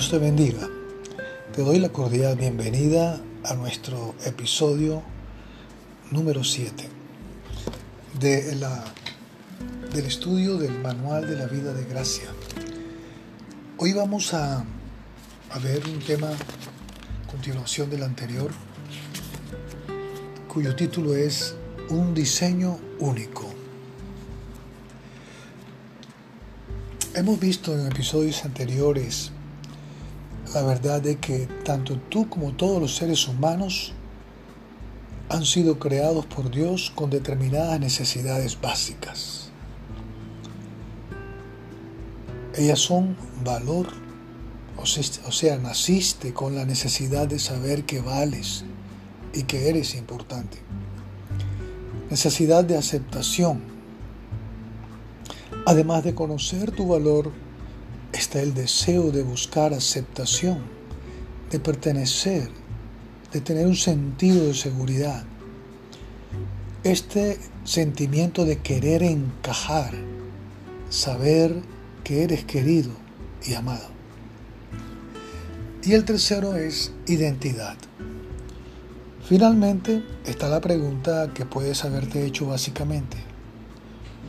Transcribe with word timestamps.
Dios 0.00 0.12
te 0.12 0.18
bendiga. 0.18 0.66
Te 1.54 1.60
doy 1.60 1.78
la 1.78 1.90
cordial 1.90 2.34
bienvenida 2.34 3.20
a 3.44 3.52
nuestro 3.52 4.14
episodio 4.24 5.02
número 6.10 6.42
7 6.42 6.88
de 8.18 8.56
del 9.92 10.06
estudio 10.06 10.56
del 10.56 10.80
Manual 10.80 11.28
de 11.28 11.36
la 11.36 11.44
Vida 11.48 11.74
de 11.74 11.84
Gracia. 11.84 12.30
Hoy 13.76 13.92
vamos 13.92 14.32
a, 14.32 14.64
a 15.50 15.58
ver 15.58 15.86
un 15.86 15.98
tema, 15.98 16.30
continuación 17.30 17.90
del 17.90 18.02
anterior, 18.02 18.52
cuyo 20.48 20.74
título 20.74 21.14
es 21.14 21.54
Un 21.90 22.14
diseño 22.14 22.78
único. 23.00 23.52
Hemos 27.14 27.38
visto 27.38 27.78
en 27.78 27.86
episodios 27.86 28.46
anteriores 28.46 29.32
la 30.54 30.62
verdad 30.62 31.00
de 31.00 31.16
que 31.16 31.46
tanto 31.64 31.98
tú 32.08 32.28
como 32.28 32.52
todos 32.52 32.80
los 32.80 32.96
seres 32.96 33.28
humanos 33.28 33.92
han 35.28 35.44
sido 35.44 35.78
creados 35.78 36.26
por 36.26 36.50
Dios 36.50 36.92
con 36.94 37.10
determinadas 37.10 37.78
necesidades 37.78 38.60
básicas. 38.60 39.50
Ellas 42.56 42.80
son 42.80 43.16
valor, 43.44 43.86
o 44.76 44.86
sea, 44.86 45.56
naciste 45.58 46.34
con 46.34 46.56
la 46.56 46.64
necesidad 46.64 47.28
de 47.28 47.38
saber 47.38 47.84
que 47.84 48.00
vales 48.00 48.64
y 49.32 49.44
que 49.44 49.68
eres 49.68 49.94
importante. 49.94 50.58
Necesidad 52.10 52.64
de 52.64 52.76
aceptación, 52.76 53.70
Además 55.66 56.04
de 56.04 56.14
conocer 56.14 56.70
tu 56.70 56.88
valor, 56.88 57.30
está 58.12 58.40
el 58.40 58.54
deseo 58.54 59.10
de 59.10 59.22
buscar 59.22 59.72
aceptación, 59.72 60.58
de 61.50 61.60
pertenecer, 61.60 62.50
de 63.32 63.40
tener 63.40 63.66
un 63.66 63.76
sentido 63.76 64.46
de 64.46 64.54
seguridad. 64.54 65.24
Este 66.82 67.38
sentimiento 67.64 68.44
de 68.44 68.58
querer 68.58 69.02
encajar, 69.02 69.92
saber 70.88 71.62
que 72.04 72.24
eres 72.24 72.44
querido 72.44 72.90
y 73.46 73.54
amado. 73.54 73.88
Y 75.84 75.92
el 75.92 76.04
tercero 76.04 76.56
es 76.56 76.92
identidad. 77.06 77.76
Finalmente 79.24 80.02
está 80.26 80.48
la 80.48 80.60
pregunta 80.60 81.32
que 81.32 81.46
puedes 81.46 81.84
haberte 81.84 82.26
hecho 82.26 82.46
básicamente. 82.46 83.16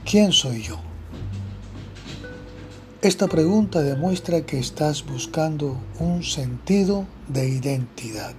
¿Quién 0.05 0.31
soy 0.31 0.61
yo? 0.61 0.90
Esta 3.01 3.27
pregunta 3.27 3.81
demuestra 3.81 4.45
que 4.45 4.59
estás 4.59 5.03
buscando 5.03 5.75
un 5.97 6.23
sentido 6.23 7.07
de 7.29 7.49
identidad. 7.49 8.35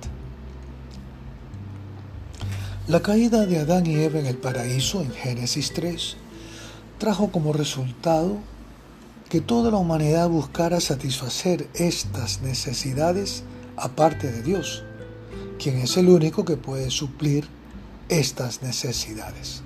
La 2.87 3.03
caída 3.03 3.45
de 3.45 3.59
Adán 3.59 3.89
y 3.89 3.97
Eva 3.97 4.21
en 4.21 4.27
el 4.27 4.37
paraíso 4.37 5.03
en 5.03 5.11
Génesis 5.11 5.73
3 5.75 6.17
trajo 6.99 7.33
como 7.33 7.53
resultado 7.53 8.39
que 9.29 9.41
toda 9.41 9.73
la 9.73 9.79
humanidad 9.79 10.29
buscara 10.29 10.79
satisfacer 10.79 11.67
estas 11.75 12.41
necesidades 12.43 13.43
aparte 13.77 14.31
de 14.31 14.45
Dios, 14.45 14.85
quien 15.59 15.79
es 15.79 15.97
el 15.97 16.09
único 16.09 16.45
que 16.45 16.57
puede 16.57 16.93
suplir 16.93 17.49
estas 18.09 18.63
necesidades. 18.63 19.65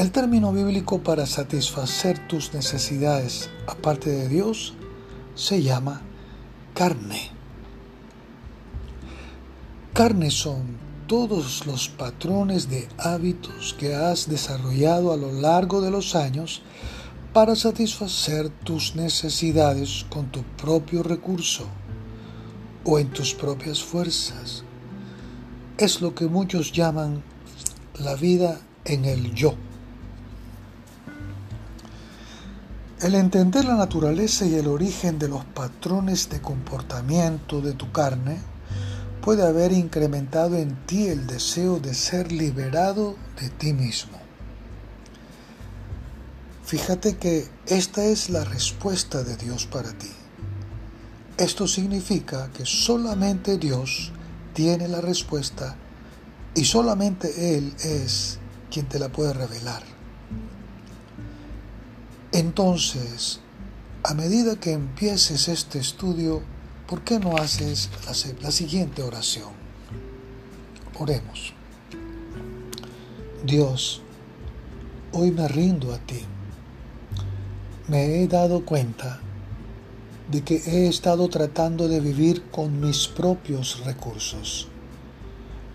El 0.00 0.12
término 0.12 0.50
bíblico 0.50 1.02
para 1.02 1.26
satisfacer 1.26 2.26
tus 2.26 2.54
necesidades 2.54 3.50
aparte 3.66 4.08
de 4.08 4.28
Dios 4.28 4.72
se 5.34 5.62
llama 5.62 6.00
carne. 6.72 7.28
Carne 9.92 10.30
son 10.30 10.78
todos 11.06 11.66
los 11.66 11.90
patrones 11.90 12.70
de 12.70 12.88
hábitos 12.96 13.76
que 13.78 13.94
has 13.94 14.26
desarrollado 14.26 15.12
a 15.12 15.18
lo 15.18 15.32
largo 15.32 15.82
de 15.82 15.90
los 15.90 16.14
años 16.14 16.62
para 17.34 17.54
satisfacer 17.54 18.48
tus 18.48 18.96
necesidades 18.96 20.06
con 20.08 20.32
tu 20.32 20.44
propio 20.56 21.02
recurso 21.02 21.66
o 22.84 22.98
en 22.98 23.10
tus 23.10 23.34
propias 23.34 23.82
fuerzas. 23.82 24.64
Es 25.76 26.00
lo 26.00 26.14
que 26.14 26.26
muchos 26.26 26.72
llaman 26.72 27.22
la 27.98 28.14
vida 28.14 28.62
en 28.86 29.04
el 29.04 29.34
yo. 29.34 29.56
El 33.00 33.14
entender 33.14 33.64
la 33.64 33.76
naturaleza 33.76 34.44
y 34.44 34.56
el 34.56 34.66
origen 34.66 35.18
de 35.18 35.26
los 35.26 35.42
patrones 35.46 36.28
de 36.28 36.42
comportamiento 36.42 37.62
de 37.62 37.72
tu 37.72 37.90
carne 37.92 38.36
puede 39.22 39.46
haber 39.46 39.72
incrementado 39.72 40.58
en 40.58 40.76
ti 40.84 41.08
el 41.08 41.26
deseo 41.26 41.80
de 41.80 41.94
ser 41.94 42.30
liberado 42.30 43.16
de 43.40 43.48
ti 43.48 43.72
mismo. 43.72 44.18
Fíjate 46.62 47.16
que 47.16 47.48
esta 47.66 48.04
es 48.04 48.28
la 48.28 48.44
respuesta 48.44 49.22
de 49.22 49.38
Dios 49.38 49.64
para 49.64 49.92
ti. 49.92 50.10
Esto 51.38 51.66
significa 51.66 52.50
que 52.52 52.66
solamente 52.66 53.56
Dios 53.56 54.12
tiene 54.52 54.88
la 54.88 55.00
respuesta 55.00 55.74
y 56.54 56.66
solamente 56.66 57.56
Él 57.56 57.74
es 57.82 58.38
quien 58.70 58.86
te 58.90 58.98
la 58.98 59.08
puede 59.08 59.32
revelar. 59.32 59.89
Entonces, 62.32 63.40
a 64.04 64.14
medida 64.14 64.54
que 64.54 64.70
empieces 64.70 65.48
este 65.48 65.80
estudio, 65.80 66.42
¿por 66.86 67.02
qué 67.02 67.18
no 67.18 67.36
haces 67.36 67.90
la, 68.40 68.50
siguiente 68.52 69.02
oración? 69.02 69.50
Oremos. 70.96 71.54
Dios, 73.44 74.02
hoy 75.10 75.32
me 75.32 75.48
rindo 75.48 75.92
a 75.92 75.98
ti. 75.98 76.20
Me 77.88 78.22
he 78.22 78.28
dado 78.28 78.64
cuenta 78.64 79.18
de 80.30 80.42
que 80.42 80.62
he 80.64 80.86
estado 80.86 81.28
tratando 81.28 81.88
de 81.88 81.98
vivir 81.98 82.44
con 82.52 82.80
mis 82.80 83.08
propios 83.08 83.84
recursos, 83.84 84.68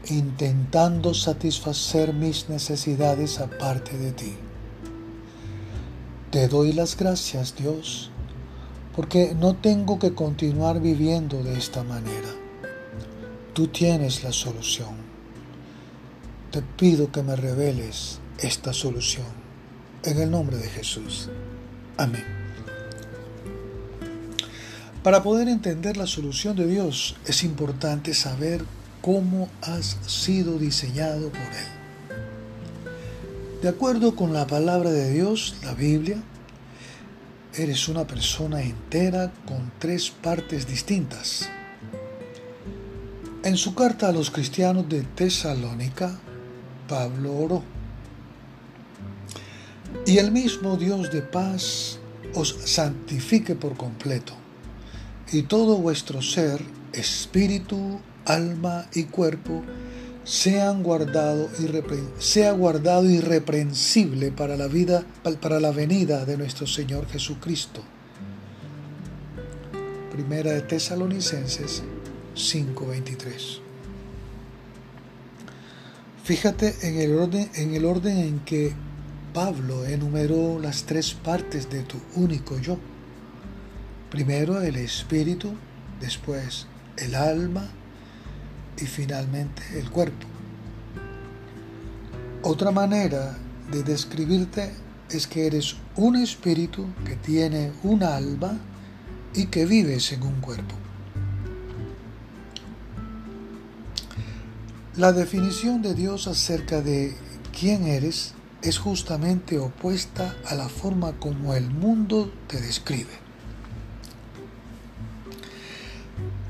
intentando 0.07 1.13
satisfacer 1.13 2.13
mis 2.13 2.47
necesidades 2.47 3.41
aparte 3.41 3.97
de 3.97 4.11
ti. 4.13 4.37
Te 6.31 6.47
doy 6.47 6.73
las 6.73 6.97
gracias, 6.97 7.55
Dios, 7.55 8.11
porque 8.95 9.35
no 9.39 9.55
tengo 9.55 9.99
que 9.99 10.13
continuar 10.13 10.81
viviendo 10.81 11.43
de 11.43 11.57
esta 11.57 11.83
manera. 11.83 12.29
Tú 13.53 13.67
tienes 13.67 14.23
la 14.23 14.33
solución. 14.33 14.95
Te 16.51 16.61
pido 16.61 17.11
que 17.11 17.23
me 17.23 17.35
reveles 17.35 18.19
esta 18.39 18.73
solución. 18.73 19.45
En 20.03 20.19
el 20.19 20.29
nombre 20.29 20.57
de 20.57 20.69
Jesús. 20.69 21.29
Amén. 21.97 22.25
Para 25.05 25.21
poder 25.21 25.47
entender 25.47 25.97
la 25.97 26.07
solución 26.07 26.55
de 26.55 26.65
Dios 26.65 27.15
es 27.27 27.43
importante 27.43 28.13
saber 28.13 28.65
cómo 29.01 29.49
has 29.61 29.97
sido 30.07 30.57
diseñado 30.57 31.29
por 31.29 31.41
Él. 31.41 31.74
De 33.61 33.69
acuerdo 33.69 34.15
con 34.15 34.33
la 34.33 34.45
palabra 34.45 34.91
de 34.91 35.11
Dios, 35.11 35.55
la 35.63 35.73
Biblia, 35.73 36.17
eres 37.55 37.87
una 37.87 38.05
persona 38.05 38.61
entera 38.61 39.31
con 39.47 39.71
tres 39.79 40.09
partes 40.11 40.67
distintas. 40.67 41.49
En 43.43 43.55
su 43.55 43.73
carta 43.73 44.09
a 44.09 44.11
los 44.11 44.29
cristianos 44.29 44.89
de 44.89 45.03
Tesalónica, 45.03 46.19
Pablo 46.87 47.37
oró. 47.37 47.63
Y 50.05 50.17
el 50.17 50.31
mismo 50.31 50.75
Dios 50.75 51.11
de 51.11 51.21
paz 51.21 51.99
os 52.35 52.57
santifique 52.65 53.55
por 53.55 53.77
completo, 53.77 54.33
y 55.31 55.43
todo 55.43 55.77
vuestro 55.77 56.21
ser, 56.21 56.61
espíritu, 56.91 57.99
alma 58.25 58.87
y 58.93 59.05
cuerpo, 59.05 59.63
guardado 60.81 61.49
sea 62.17 62.51
guardado 62.51 63.07
irreprensible 63.07 64.31
para 64.31 64.57
la 64.57 64.67
vida, 64.67 65.03
para 65.39 65.59
la 65.59 65.71
venida 65.71 66.25
de 66.25 66.37
nuestro 66.37 66.65
Señor 66.65 67.07
Jesucristo. 67.07 67.83
Primera 70.11 70.51
de 70.51 70.61
Tesalonicenses 70.61 71.83
5:23. 72.35 73.59
Fíjate 76.23 76.75
en 76.81 76.97
el, 76.99 77.15
orden, 77.19 77.51
en 77.53 77.75
el 77.75 77.85
orden 77.85 78.17
en 78.17 78.39
que 78.39 78.73
Pablo 79.31 79.85
enumeró 79.85 80.57
las 80.59 80.85
tres 80.85 81.13
partes 81.13 81.69
de 81.69 81.83
tu 81.83 81.97
único 82.15 82.57
yo. 82.57 82.79
Primero 84.09 84.59
el 84.61 84.77
espíritu, 84.77 85.53
después 85.99 86.65
el 86.97 87.13
alma, 87.13 87.69
y 88.77 88.85
finalmente 88.85 89.61
el 89.77 89.89
cuerpo. 89.89 90.27
Otra 92.41 92.71
manera 92.71 93.37
de 93.71 93.83
describirte 93.83 94.71
es 95.09 95.27
que 95.27 95.47
eres 95.47 95.75
un 95.95 96.15
espíritu 96.15 96.87
que 97.05 97.15
tiene 97.15 97.71
un 97.83 98.03
alma 98.03 98.57
y 99.33 99.47
que 99.47 99.65
vives 99.65 100.11
en 100.11 100.23
un 100.23 100.41
cuerpo. 100.41 100.75
La 104.95 105.11
definición 105.11 105.81
de 105.81 105.93
Dios 105.93 106.27
acerca 106.27 106.81
de 106.81 107.15
quién 107.57 107.85
eres 107.85 108.33
es 108.61 108.77
justamente 108.77 109.59
opuesta 109.59 110.35
a 110.45 110.55
la 110.55 110.69
forma 110.69 111.13
como 111.19 111.53
el 111.53 111.69
mundo 111.69 112.31
te 112.47 112.61
describe. 112.61 113.24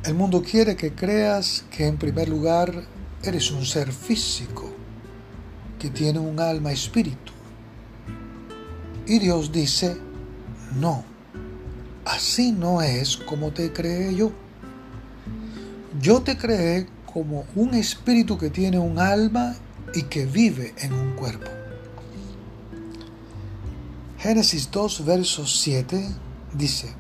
El 0.06 0.14
mundo 0.14 0.44
quiere 0.44 0.76
que 0.76 0.94
creas 0.94 1.66
que 1.72 1.88
en 1.88 1.98
primer 1.98 2.30
lugar 2.30 2.84
eres 3.24 3.50
un 3.50 3.66
ser 3.66 3.92
físico, 3.92 4.72
que 5.80 5.90
tiene 5.90 6.20
un 6.20 6.40
alma 6.40 6.72
espíritu. 6.72 7.34
Y 9.08 9.18
Dios 9.18 9.52
dice, 9.52 9.98
no, 10.80 11.04
así 12.06 12.52
no 12.52 12.84
es 12.84 13.18
como 13.18 13.52
te 13.52 13.74
creé 13.74 14.14
yo. 14.14 14.32
Yo 16.00 16.22
te 16.22 16.38
creé 16.38 16.86
como 17.12 17.46
un 17.56 17.74
espíritu 17.74 18.38
que 18.38 18.52
tiene 18.52 18.78
un 18.78 19.00
alma 19.00 19.56
y 19.96 20.04
que 20.04 20.28
vive 20.28 20.76
en 20.78 20.94
un 20.94 21.16
cuerpo. 21.16 21.50
Génesis 24.20 24.70
2, 24.70 25.04
verso 25.04 25.48
7 25.48 26.08
dice, 26.54 26.94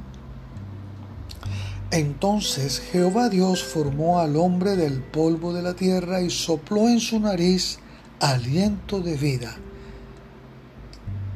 Entonces 1.91 2.81
Jehová 2.91 3.29
Dios 3.29 3.63
formó 3.63 4.19
al 4.19 4.35
hombre 4.35 4.75
del 4.75 5.01
polvo 5.01 5.53
de 5.53 5.61
la 5.61 5.75
tierra 5.75 6.21
y 6.21 6.29
sopló 6.29 6.89
en 6.89 6.99
su 6.99 7.19
nariz 7.19 7.79
aliento 8.19 9.01
de 9.01 9.15
vida, 9.15 9.55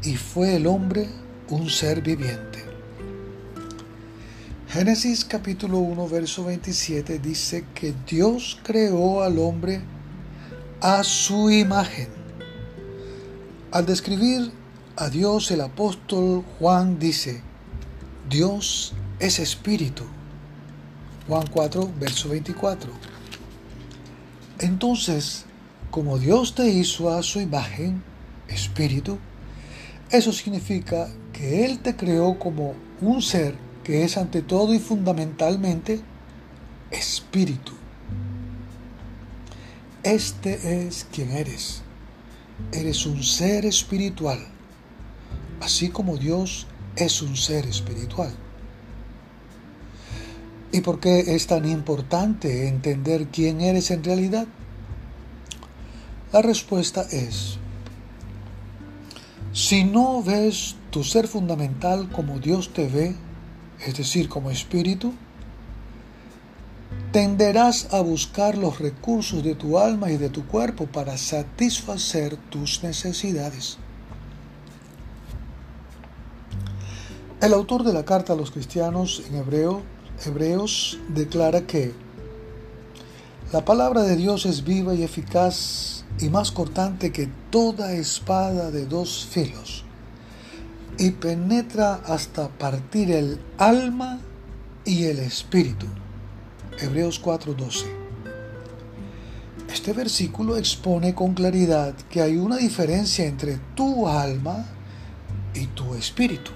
y 0.01 0.15
fue 0.15 0.55
el 0.55 0.65
hombre 0.65 1.07
un 1.49 1.69
ser 1.69 2.01
viviente. 2.01 2.59
Génesis 4.69 5.25
capítulo 5.25 5.79
1, 5.79 6.07
verso 6.07 6.43
27 6.45 7.19
dice 7.19 7.65
que 7.73 7.93
Dios 8.07 8.59
creó 8.63 9.23
al 9.23 9.39
hombre 9.39 9.81
a 10.81 11.03
su 11.03 11.49
imagen. 11.49 12.07
Al 13.71 13.85
describir 13.85 14.51
a 14.95 15.09
Dios 15.09 15.51
el 15.51 15.61
apóstol 15.61 16.43
Juan 16.59 16.99
dice, 16.99 17.41
Dios 18.29 18.93
es 19.19 19.39
espíritu. 19.39 20.03
Juan 21.29 21.47
4, 21.47 21.91
verso 21.97 22.27
24. 22.27 22.91
Entonces, 24.59 25.45
como 25.89 26.19
Dios 26.19 26.55
te 26.55 26.67
hizo 26.67 27.09
a 27.09 27.23
su 27.23 27.39
imagen, 27.39 28.03
espíritu, 28.49 29.17
eso 30.11 30.33
significa 30.33 31.07
que 31.31 31.63
Él 31.63 31.79
te 31.79 31.95
creó 31.95 32.37
como 32.37 32.73
un 32.99 33.21
ser 33.21 33.55
que 33.85 34.03
es 34.03 34.17
ante 34.17 34.41
todo 34.41 34.73
y 34.73 34.79
fundamentalmente 34.79 36.01
espíritu. 36.91 37.71
Este 40.03 40.85
es 40.85 41.07
quien 41.09 41.31
eres. 41.31 41.83
Eres 42.73 43.05
un 43.05 43.23
ser 43.23 43.65
espiritual 43.65 44.39
así 45.61 45.89
como 45.89 46.17
Dios 46.17 46.67
es 46.95 47.21
un 47.21 47.35
ser 47.35 47.65
espiritual. 47.65 48.31
¿Y 50.71 50.81
por 50.81 50.99
qué 50.99 51.35
es 51.35 51.47
tan 51.47 51.67
importante 51.67 52.67
entender 52.67 53.27
quién 53.27 53.61
eres 53.61 53.89
en 53.91 54.03
realidad? 54.03 54.47
La 56.31 56.43
respuesta 56.43 57.01
es, 57.11 57.57
si 59.51 59.83
no 59.83 60.21
ves 60.21 60.75
tu 60.91 61.03
ser 61.03 61.27
fundamental 61.27 62.09
como 62.11 62.39
Dios 62.39 62.71
te 62.71 62.87
ve, 62.87 63.15
es 63.83 63.97
decir, 63.97 64.29
como 64.29 64.51
espíritu, 64.51 65.13
tenderás 67.11 67.91
a 67.91 68.01
buscar 68.01 68.55
los 68.55 68.77
recursos 68.79 69.43
de 69.43 69.55
tu 69.55 69.79
alma 69.79 70.11
y 70.11 70.17
de 70.17 70.29
tu 70.29 70.45
cuerpo 70.45 70.85
para 70.85 71.17
satisfacer 71.17 72.37
tus 72.51 72.83
necesidades. 72.83 73.79
El 77.41 77.53
autor 77.53 77.83
de 77.83 77.93
la 77.93 78.05
carta 78.05 78.33
a 78.33 78.35
los 78.35 78.51
cristianos 78.51 79.23
en 79.27 79.37
hebreo, 79.37 79.81
Hebreos 80.25 80.99
declara 81.07 81.65
que 81.65 81.93
la 83.53 83.63
palabra 83.63 84.03
de 84.03 84.17
Dios 84.17 84.45
es 84.45 84.65
viva 84.65 84.93
y 84.93 85.03
eficaz 85.03 86.03
y 86.19 86.29
más 86.29 86.51
cortante 86.51 87.11
que 87.11 87.29
toda 87.49 87.93
espada 87.93 88.69
de 88.69 88.85
dos 88.85 89.25
filos 89.31 89.85
y 90.97 91.11
penetra 91.11 91.95
hasta 92.05 92.49
partir 92.49 93.11
el 93.11 93.39
alma 93.57 94.19
y 94.83 95.05
el 95.05 95.19
espíritu. 95.19 95.85
Hebreos 96.77 97.21
4:12. 97.21 97.85
Este 99.71 99.93
versículo 99.93 100.57
expone 100.57 101.15
con 101.15 101.33
claridad 101.33 101.95
que 102.09 102.21
hay 102.21 102.35
una 102.37 102.57
diferencia 102.57 103.25
entre 103.25 103.59
tu 103.73 104.07
alma 104.07 104.65
y 105.53 105.67
tu 105.67 105.95
espíritu. 105.95 106.51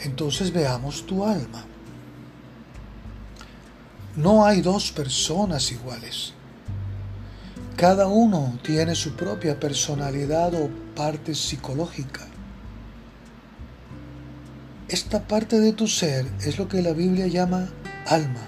Entonces 0.00 0.52
veamos 0.52 1.06
tu 1.06 1.24
alma. 1.24 1.64
No 4.16 4.46
hay 4.46 4.62
dos 4.62 4.92
personas 4.92 5.70
iguales. 5.72 6.32
Cada 7.76 8.06
uno 8.06 8.58
tiene 8.62 8.94
su 8.94 9.14
propia 9.14 9.60
personalidad 9.60 10.54
o 10.54 10.70
parte 10.94 11.34
psicológica. 11.34 12.26
Esta 14.88 15.28
parte 15.28 15.60
de 15.60 15.74
tu 15.74 15.86
ser 15.86 16.24
es 16.40 16.58
lo 16.58 16.66
que 16.66 16.80
la 16.80 16.92
Biblia 16.92 17.26
llama 17.26 17.68
alma. 18.06 18.40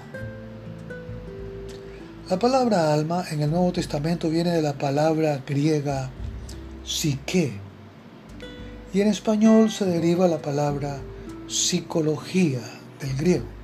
La 2.31 2.39
palabra 2.39 2.91
alma 2.91 3.23
en 3.29 3.43
el 3.43 3.51
Nuevo 3.51 3.71
Testamento 3.71 4.27
viene 4.29 4.49
de 4.49 4.63
la 4.63 4.73
palabra 4.73 5.43
griega 5.45 6.09
psique 6.83 7.53
y 8.91 9.01
en 9.01 9.07
español 9.07 9.69
se 9.69 9.85
deriva 9.85 10.27
la 10.27 10.41
palabra 10.41 10.99
psicología 11.47 12.61
del 12.99 13.15
griego. 13.17 13.58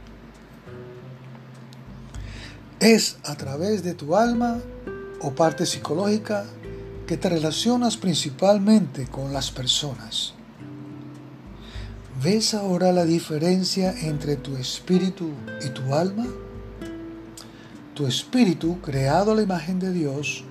Es 2.85 3.17
a 3.23 3.33
través 3.33 3.81
de 3.81 3.95
tu 3.95 4.15
alma 4.15 4.59
o 5.19 5.31
parte 5.31 5.65
psicológica 5.65 6.45
que 7.07 7.17
te 7.17 7.29
relacionas 7.29 7.97
principalmente 7.97 9.07
con 9.07 9.33
las 9.33 9.49
personas. 9.49 10.35
¿Ves 12.21 12.53
ahora 12.53 12.91
la 12.91 13.03
diferencia 13.03 13.91
entre 14.01 14.35
tu 14.35 14.55
espíritu 14.55 15.31
y 15.65 15.69
tu 15.69 15.95
alma? 15.95 16.27
Tu 17.95 18.05
espíritu, 18.05 18.79
creado 18.81 19.31
a 19.31 19.35
la 19.35 19.41
imagen 19.41 19.79
de 19.79 19.91
Dios, 19.91 20.43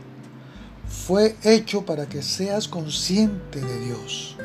fue 0.88 1.37
hecho 1.44 1.87
para 1.87 2.08
que 2.08 2.20
seas 2.20 2.66
consciente 2.66 3.61
de 3.61 3.78
Dios 3.78 4.37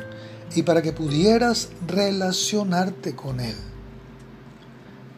y 0.54 0.62
para 0.62 0.80
que 0.80 0.92
pudieras 0.92 1.70
relacionarte 1.88 3.16
con 3.16 3.40
Él. 3.40 3.56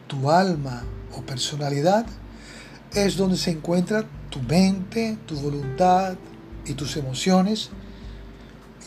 Tu 0.07 0.31
alma 0.31 0.81
o 1.15 1.21
personalidad 1.21 2.07
es 2.95 3.17
donde 3.17 3.37
se 3.37 3.51
encuentra 3.51 4.05
tu 4.29 4.41
mente, 4.41 5.17
tu 5.25 5.35
voluntad 5.35 6.15
y 6.65 6.73
tus 6.73 6.95
emociones 6.97 7.69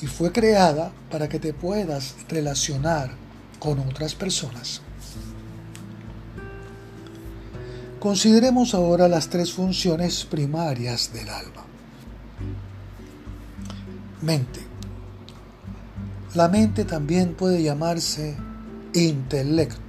y 0.03 0.07
fue 0.07 0.33
creada 0.33 0.93
para 1.11 1.29
que 1.29 1.39
te 1.39 1.53
puedas 1.53 2.17
relacionar 2.29 3.11
con 3.59 3.79
otras 3.79 4.15
personas. 4.15 4.83
Consideremos 7.99 8.75
ahora 8.75 9.09
las 9.09 9.29
tres 9.29 9.53
funciones 9.53 10.25
primarias 10.25 11.13
del 11.13 11.29
alma. 11.29 11.65
Mente. 14.23 14.61
La 16.35 16.49
mente 16.49 16.85
también 16.85 17.35
puede 17.35 17.63
llamarse 17.63 18.37
intelecto. 18.93 19.86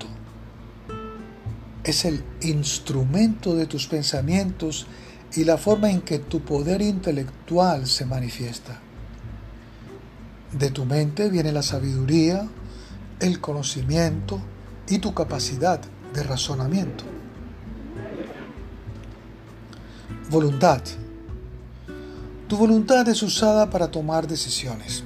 Es 1.88 2.04
el 2.04 2.22
instrumento 2.42 3.56
de 3.56 3.66
tus 3.66 3.88
pensamientos 3.88 4.86
y 5.34 5.46
la 5.46 5.58
forma 5.58 5.90
en 5.90 6.02
que 6.02 6.20
tu 6.20 6.42
poder 6.42 6.82
intelectual 6.82 7.88
se 7.88 8.06
manifiesta. 8.06 8.82
De 10.52 10.70
tu 10.70 10.84
mente 10.84 11.30
viene 11.30 11.54
la 11.54 11.64
sabiduría, 11.64 12.46
el 13.22 13.40
conocimiento 13.40 14.42
y 14.90 15.00
tu 15.00 15.14
capacidad 15.14 15.80
de 16.14 16.24
razonamiento. 16.24 17.06
Voluntad. 20.30 20.82
Tu 22.50 22.58
voluntad 22.58 23.08
es 23.08 23.24
usada 23.24 23.70
para 23.70 23.90
tomar 23.90 24.28
decisiones. 24.28 25.06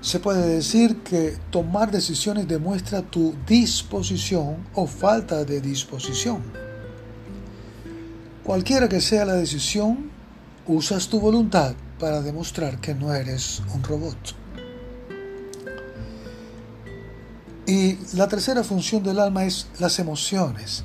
Se 0.00 0.20
puede 0.20 0.46
decir 0.48 0.98
que 0.98 1.36
tomar 1.50 1.90
decisiones 1.90 2.46
demuestra 2.46 3.02
tu 3.02 3.34
disposición 3.46 4.58
o 4.74 4.86
falta 4.86 5.44
de 5.44 5.60
disposición. 5.60 6.42
Cualquiera 8.44 8.88
que 8.88 9.00
sea 9.00 9.24
la 9.24 9.34
decisión, 9.34 10.10
usas 10.66 11.08
tu 11.08 11.20
voluntad 11.20 11.74
para 11.98 12.22
demostrar 12.22 12.80
que 12.80 12.94
no 12.94 13.12
eres 13.12 13.60
un 13.74 13.82
robot. 13.82 14.16
Y 17.66 17.98
la 18.16 18.28
tercera 18.28 18.64
función 18.64 19.02
del 19.02 19.18
alma 19.18 19.44
es 19.44 19.66
las 19.78 19.98
emociones. 19.98 20.84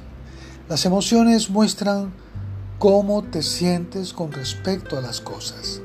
Las 0.68 0.86
emociones 0.86 1.50
muestran 1.50 2.12
cómo 2.80 3.24
te 3.24 3.44
sientes 3.44 4.12
con 4.12 4.32
respecto 4.32 4.98
a 4.98 5.02
las 5.02 5.22
cosas. 5.22 5.83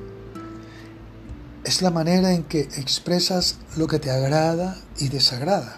Es 1.69 1.83
la 1.83 1.91
manera 1.91 2.33
en 2.33 2.45
que 2.45 2.61
expresas 2.61 3.59
lo 3.77 3.89
que 3.89 3.99
te 3.99 4.11
agrada 4.11 4.79
y 4.97 5.09
desagrada. 5.09 5.77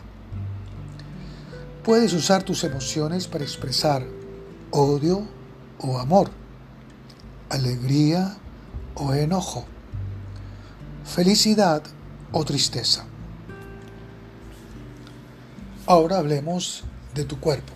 Puedes 1.83 2.13
usar 2.13 2.45
tus 2.45 2.63
emociones 2.63 3.27
para 3.27 3.43
expresar 3.43 4.07
odio 4.71 5.27
o 5.81 5.99
amor, 5.99 6.31
alegría 7.49 8.37
o 8.95 9.15
enojo, 9.15 9.65
felicidad 11.05 11.83
o 12.31 12.45
tristeza. 12.45 13.05
Ahora 15.87 16.19
hablemos 16.19 16.85
de 17.17 17.25
tu 17.25 17.41
cuerpo. 17.41 17.73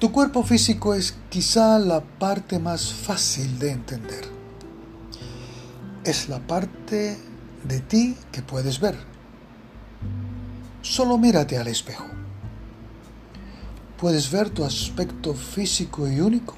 Tu 0.00 0.10
cuerpo 0.10 0.42
físico 0.42 0.94
es 0.94 1.14
quizá 1.30 1.78
la 1.78 2.00
parte 2.00 2.58
más 2.58 2.92
fácil 2.92 3.60
de 3.60 3.70
entender. 3.70 4.41
Es 6.04 6.28
la 6.28 6.40
parte 6.40 7.16
de 7.62 7.78
ti 7.80 8.16
que 8.32 8.42
puedes 8.42 8.80
ver. 8.80 8.96
Solo 10.82 11.16
mírate 11.16 11.58
al 11.58 11.68
espejo. 11.68 12.06
¿Puedes 13.98 14.32
ver 14.32 14.50
tu 14.50 14.64
aspecto 14.64 15.32
físico 15.32 16.08
y 16.08 16.20
único? 16.20 16.56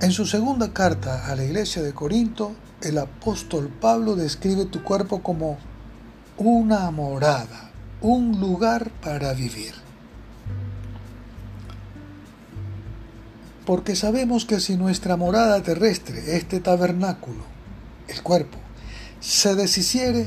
En 0.00 0.12
su 0.12 0.26
segunda 0.26 0.74
carta 0.74 1.26
a 1.26 1.34
la 1.34 1.44
iglesia 1.44 1.80
de 1.80 1.94
Corinto, 1.94 2.52
el 2.82 2.98
apóstol 2.98 3.68
Pablo 3.68 4.16
describe 4.16 4.66
tu 4.66 4.82
cuerpo 4.82 5.22
como 5.22 5.56
una 6.36 6.90
morada, 6.90 7.70
un 8.02 8.38
lugar 8.38 8.90
para 9.00 9.32
vivir. 9.32 9.83
Porque 13.64 13.96
sabemos 13.96 14.44
que 14.44 14.60
si 14.60 14.76
nuestra 14.76 15.16
morada 15.16 15.62
terrestre, 15.62 16.36
este 16.36 16.60
tabernáculo, 16.60 17.44
el 18.08 18.22
cuerpo, 18.22 18.58
se 19.20 19.54
deshiciere, 19.54 20.26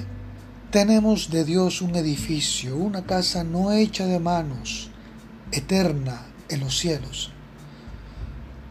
tenemos 0.72 1.30
de 1.30 1.46
Dios 1.46 1.82
un 1.82 1.96
edificio, 1.96 2.76
una 2.76 3.06
casa 3.06 3.44
no 3.44 3.72
hecha 3.72 4.06
de 4.06 4.20
manos, 4.20 4.90
eterna 5.52 6.26
en 6.50 6.62
los 6.62 6.78
cielos. 6.78 7.32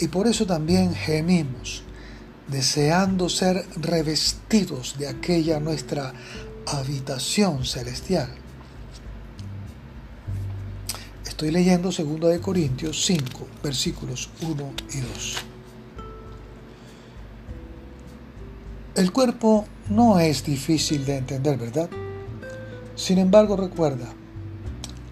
Y 0.01 0.09
por 0.09 0.27
eso 0.27 0.47
también 0.47 0.95
gemimos, 0.95 1.83
deseando 2.49 3.29
ser 3.29 3.65
revestidos 3.77 4.97
de 4.99 5.09
aquella 5.09 5.61
nuestra 5.61 6.13
habitación 6.67 7.65
celestial 7.65 8.46
Estoy 11.37 11.51
leyendo 11.51 11.91
2 11.91 12.31
de 12.31 12.41
Corintios 12.41 13.05
5, 13.05 13.47
versículos 13.63 14.31
1 14.41 14.73
y 14.95 15.01
2. 15.01 15.37
El 18.95 19.13
cuerpo 19.13 19.67
no 19.91 20.19
es 20.19 20.43
difícil 20.47 21.05
de 21.05 21.19
entender, 21.19 21.59
¿verdad? 21.59 21.91
Sin 22.95 23.19
embargo, 23.19 23.55
recuerda, 23.55 24.07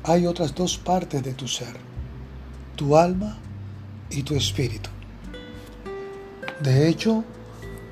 hay 0.02 0.24
otras 0.26 0.54
dos 0.54 0.78
partes 0.78 1.22
de 1.22 1.34
tu 1.34 1.46
ser, 1.46 1.76
tu 2.74 2.96
alma 2.96 3.36
y 4.08 4.22
tu 4.22 4.34
espíritu. 4.34 4.88
De 6.62 6.88
hecho, 6.88 7.22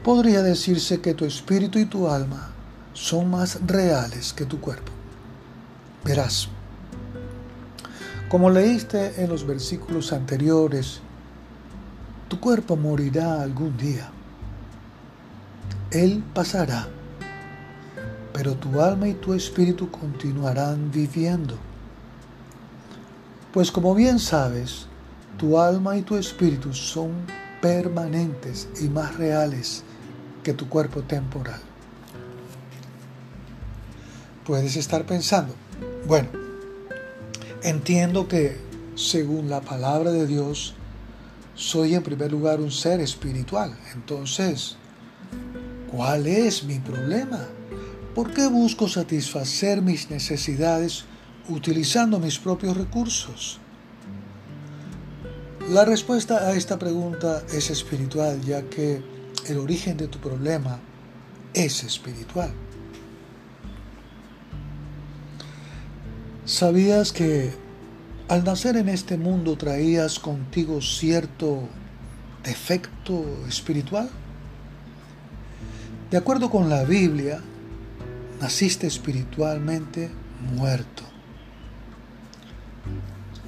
podría 0.02 0.40
decirse 0.40 1.02
que 1.02 1.12
tu 1.12 1.26
espíritu 1.26 1.78
y 1.78 1.84
tu 1.84 2.08
alma 2.08 2.50
son 2.94 3.30
más 3.30 3.58
reales 3.66 4.32
que 4.32 4.46
tu 4.46 4.58
cuerpo. 4.58 4.90
Verás, 6.02 6.48
como 8.32 8.48
leíste 8.48 9.22
en 9.22 9.28
los 9.28 9.46
versículos 9.46 10.10
anteriores, 10.10 11.00
tu 12.28 12.40
cuerpo 12.40 12.76
morirá 12.76 13.42
algún 13.42 13.76
día. 13.76 14.10
Él 15.90 16.24
pasará, 16.32 16.88
pero 18.32 18.54
tu 18.54 18.80
alma 18.80 19.06
y 19.06 19.12
tu 19.12 19.34
espíritu 19.34 19.90
continuarán 19.90 20.90
viviendo. 20.90 21.58
Pues 23.52 23.70
como 23.70 23.94
bien 23.94 24.18
sabes, 24.18 24.86
tu 25.36 25.58
alma 25.58 25.98
y 25.98 26.00
tu 26.00 26.16
espíritu 26.16 26.72
son 26.72 27.10
permanentes 27.60 28.66
y 28.80 28.88
más 28.88 29.14
reales 29.18 29.84
que 30.42 30.54
tu 30.54 30.70
cuerpo 30.70 31.02
temporal. 31.02 31.60
Puedes 34.46 34.74
estar 34.76 35.04
pensando, 35.04 35.54
bueno, 36.06 36.41
Entiendo 37.64 38.26
que, 38.26 38.56
según 38.96 39.48
la 39.48 39.60
palabra 39.60 40.10
de 40.10 40.26
Dios, 40.26 40.74
soy 41.54 41.94
en 41.94 42.02
primer 42.02 42.32
lugar 42.32 42.60
un 42.60 42.72
ser 42.72 43.00
espiritual. 43.00 43.78
Entonces, 43.94 44.76
¿cuál 45.88 46.26
es 46.26 46.64
mi 46.64 46.80
problema? 46.80 47.46
¿Por 48.16 48.32
qué 48.32 48.48
busco 48.48 48.88
satisfacer 48.88 49.80
mis 49.80 50.10
necesidades 50.10 51.04
utilizando 51.48 52.18
mis 52.18 52.36
propios 52.38 52.76
recursos? 52.76 53.60
La 55.70 55.84
respuesta 55.84 56.48
a 56.48 56.54
esta 56.54 56.80
pregunta 56.80 57.44
es 57.52 57.70
espiritual, 57.70 58.40
ya 58.42 58.62
que 58.62 59.00
el 59.46 59.58
origen 59.58 59.96
de 59.96 60.08
tu 60.08 60.18
problema 60.18 60.80
es 61.54 61.84
espiritual. 61.84 62.52
¿Sabías 66.52 67.12
que 67.12 67.50
al 68.28 68.44
nacer 68.44 68.76
en 68.76 68.90
este 68.90 69.16
mundo 69.16 69.56
traías 69.56 70.18
contigo 70.18 70.82
cierto 70.82 71.66
defecto 72.44 73.24
espiritual? 73.48 74.10
De 76.10 76.18
acuerdo 76.18 76.50
con 76.50 76.68
la 76.68 76.84
Biblia, 76.84 77.40
naciste 78.38 78.86
espiritualmente 78.86 80.10
muerto. 80.54 81.04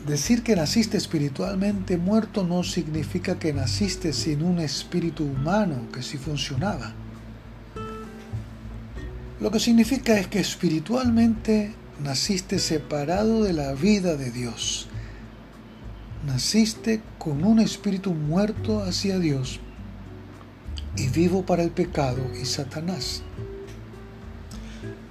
Decir 0.06 0.42
que 0.42 0.56
naciste 0.56 0.96
espiritualmente 0.96 1.98
muerto 1.98 2.42
no 2.42 2.62
significa 2.64 3.38
que 3.38 3.52
naciste 3.52 4.14
sin 4.14 4.42
un 4.42 4.60
espíritu 4.60 5.24
humano 5.24 5.88
que 5.92 6.02
sí 6.02 6.16
funcionaba. 6.16 6.94
Lo 9.42 9.50
que 9.50 9.60
significa 9.60 10.18
es 10.18 10.26
que 10.26 10.40
espiritualmente 10.40 11.83
naciste 12.02 12.58
separado 12.58 13.42
de 13.42 13.52
la 13.52 13.72
vida 13.74 14.16
de 14.16 14.30
Dios. 14.30 14.88
Naciste 16.26 17.02
con 17.18 17.44
un 17.44 17.60
espíritu 17.60 18.14
muerto 18.14 18.82
hacia 18.82 19.18
Dios 19.18 19.60
y 20.96 21.08
vivo 21.08 21.44
para 21.44 21.62
el 21.62 21.70
pecado 21.70 22.22
y 22.40 22.44
Satanás. 22.46 23.22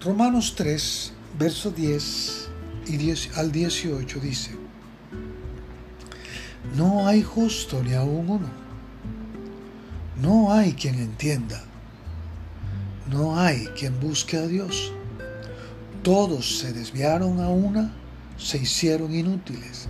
Romanos 0.03 0.55
3, 0.57 1.13
verso 1.37 1.71
10 1.71 2.49
y 2.87 2.97
10 2.97 3.37
al 3.37 3.51
18 3.51 4.19
dice, 4.19 4.51
No 6.75 7.07
hay 7.07 7.21
justo 7.21 7.81
ni 7.83 7.93
aún 7.93 8.29
uno, 8.29 8.49
no 10.21 10.51
hay 10.51 10.73
quien 10.73 10.95
entienda, 10.95 11.63
no 13.09 13.39
hay 13.39 13.67
quien 13.77 13.99
busque 13.99 14.37
a 14.37 14.47
Dios 14.47 14.91
todos 16.03 16.59
se 16.59 16.73
desviaron 16.73 17.39
a 17.39 17.47
una, 17.47 17.93
se 18.37 18.57
hicieron 18.57 19.15
inútiles. 19.15 19.87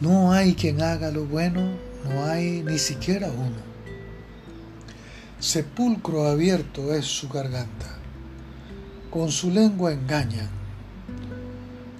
No 0.00 0.32
hay 0.32 0.54
quien 0.54 0.80
haga 0.80 1.10
lo 1.10 1.24
bueno, 1.26 1.72
no 2.04 2.24
hay 2.24 2.62
ni 2.62 2.78
siquiera 2.78 3.28
uno. 3.32 3.68
Sepulcro 5.40 6.28
abierto 6.28 6.94
es 6.94 7.04
su 7.04 7.28
garganta, 7.28 7.98
con 9.10 9.30
su 9.32 9.50
lengua 9.50 9.92
engañan. 9.92 10.48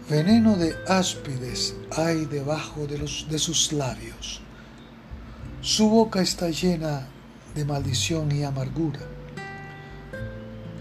Veneno 0.09 0.57
de 0.57 0.77
áspides 0.87 1.75
hay 1.97 2.25
debajo 2.27 2.87
de, 2.87 2.99
los, 2.99 3.27
de 3.29 3.39
sus 3.39 3.73
labios. 3.73 4.41
Su 5.61 5.91
boca 5.91 6.23
está 6.23 6.51
llena 6.51 7.09
de 7.57 7.65
maldición 7.65 8.31
y 8.31 8.45
amargura 8.45 9.18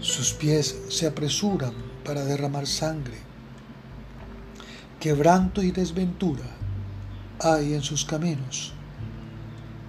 sus 0.00 0.32
pies 0.32 0.76
se 0.88 1.06
apresuran 1.06 1.72
para 2.04 2.24
derramar 2.24 2.66
sangre. 2.66 3.18
Quebranto 5.00 5.62
y 5.62 5.70
desventura 5.70 6.44
hay 7.40 7.74
en 7.74 7.82
sus 7.82 8.04
caminos, 8.04 8.72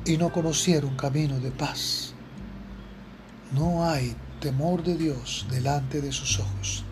y 0.05 0.17
no 0.17 0.31
conocieron 0.31 0.95
camino 0.95 1.39
de 1.39 1.51
paz. 1.51 2.13
No 3.51 3.89
hay 3.89 4.15
temor 4.39 4.83
de 4.83 4.95
Dios 4.95 5.47
delante 5.49 6.01
de 6.01 6.11
sus 6.11 6.39
ojos. 6.39 6.83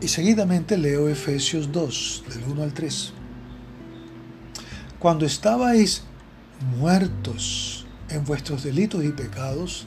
Y 0.00 0.08
seguidamente 0.08 0.76
leo 0.76 1.08
Efesios 1.08 1.72
2, 1.72 2.24
del 2.28 2.44
1 2.44 2.62
al 2.62 2.72
3. 2.72 3.12
Cuando 4.98 5.26
estabais 5.26 6.02
muertos 6.78 7.86
en 8.08 8.24
vuestros 8.24 8.62
delitos 8.62 9.04
y 9.04 9.10
pecados, 9.10 9.86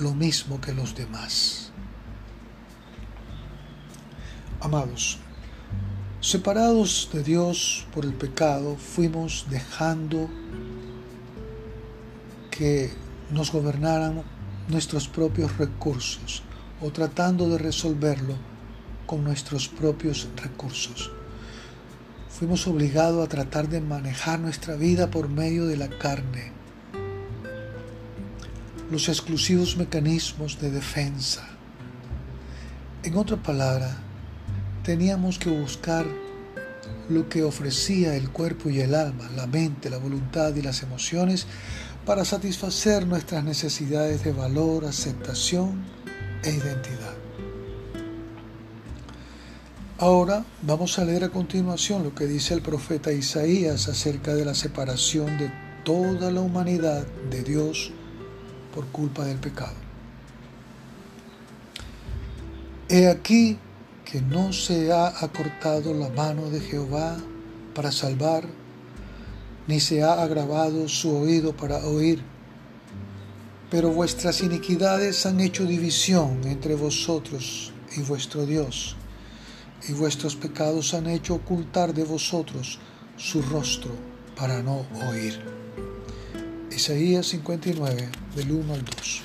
lo 0.00 0.14
mismo 0.14 0.60
que 0.60 0.72
los 0.72 0.94
demás. 0.94 1.70
Amados, 4.60 5.18
separados 6.20 7.08
de 7.12 7.22
Dios 7.22 7.86
por 7.94 8.04
el 8.04 8.14
pecado, 8.14 8.76
fuimos 8.76 9.46
dejando 9.50 10.28
que 12.50 12.90
nos 13.30 13.52
gobernaran 13.52 14.22
nuestros 14.68 15.08
propios 15.08 15.56
recursos 15.58 16.42
o 16.80 16.90
tratando 16.90 17.48
de 17.48 17.58
resolverlo 17.58 18.34
con 19.06 19.24
nuestros 19.24 19.68
propios 19.68 20.28
recursos. 20.36 21.10
Fuimos 22.28 22.66
obligados 22.66 23.24
a 23.24 23.28
tratar 23.28 23.68
de 23.68 23.80
manejar 23.80 24.38
nuestra 24.38 24.76
vida 24.76 25.10
por 25.10 25.28
medio 25.28 25.66
de 25.66 25.76
la 25.76 25.88
carne, 25.88 26.52
los 28.90 29.08
exclusivos 29.08 29.76
mecanismos 29.76 30.60
de 30.60 30.70
defensa. 30.70 31.46
En 33.02 33.16
otra 33.16 33.36
palabra, 33.36 33.96
teníamos 34.82 35.38
que 35.38 35.50
buscar 35.50 36.06
lo 37.08 37.28
que 37.28 37.42
ofrecía 37.42 38.16
el 38.16 38.30
cuerpo 38.30 38.70
y 38.70 38.80
el 38.80 38.94
alma, 38.94 39.30
la 39.36 39.46
mente, 39.46 39.90
la 39.90 39.98
voluntad 39.98 40.54
y 40.54 40.62
las 40.62 40.82
emociones 40.82 41.46
para 42.06 42.24
satisfacer 42.24 43.06
nuestras 43.06 43.44
necesidades 43.44 44.24
de 44.24 44.32
valor, 44.32 44.84
aceptación 44.84 45.84
e 46.42 46.50
identidad. 46.50 47.14
Ahora 49.98 50.44
vamos 50.62 50.98
a 50.98 51.04
leer 51.04 51.24
a 51.24 51.28
continuación 51.30 52.04
lo 52.04 52.14
que 52.14 52.26
dice 52.26 52.54
el 52.54 52.62
profeta 52.62 53.12
Isaías 53.12 53.88
acerca 53.88 54.34
de 54.34 54.44
la 54.44 54.54
separación 54.54 55.36
de 55.38 55.50
toda 55.84 56.30
la 56.30 56.40
humanidad 56.40 57.04
de 57.30 57.42
Dios 57.42 57.92
por 58.78 58.86
culpa 58.92 59.24
del 59.24 59.38
pecado. 59.38 59.74
He 62.88 63.08
aquí 63.08 63.58
que 64.04 64.20
no 64.20 64.52
se 64.52 64.92
ha 64.92 65.08
acortado 65.08 65.92
la 65.94 66.08
mano 66.10 66.48
de 66.48 66.60
Jehová 66.60 67.16
para 67.74 67.90
salvar, 67.90 68.44
ni 69.66 69.80
se 69.80 70.04
ha 70.04 70.22
agravado 70.22 70.88
su 70.88 71.12
oído 71.12 71.56
para 71.56 71.78
oír. 71.78 72.22
Pero 73.68 73.90
vuestras 73.90 74.42
iniquidades 74.42 75.26
han 75.26 75.40
hecho 75.40 75.64
división 75.64 76.42
entre 76.44 76.76
vosotros 76.76 77.72
y 77.96 78.02
vuestro 78.02 78.46
Dios, 78.46 78.94
y 79.88 79.92
vuestros 79.92 80.36
pecados 80.36 80.94
han 80.94 81.08
hecho 81.08 81.34
ocultar 81.34 81.92
de 81.92 82.04
vosotros 82.04 82.78
su 83.16 83.42
rostro 83.42 83.90
para 84.36 84.62
no 84.62 84.86
oír. 85.10 85.57
Isaías 86.78 87.26
59, 87.26 88.08
del 88.36 88.52
1 88.52 88.72
al 88.72 88.84
2. 88.84 89.22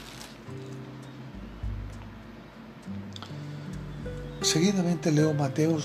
Seguidamente 4.41 5.11
leo 5.11 5.35
Mateo, 5.35 5.77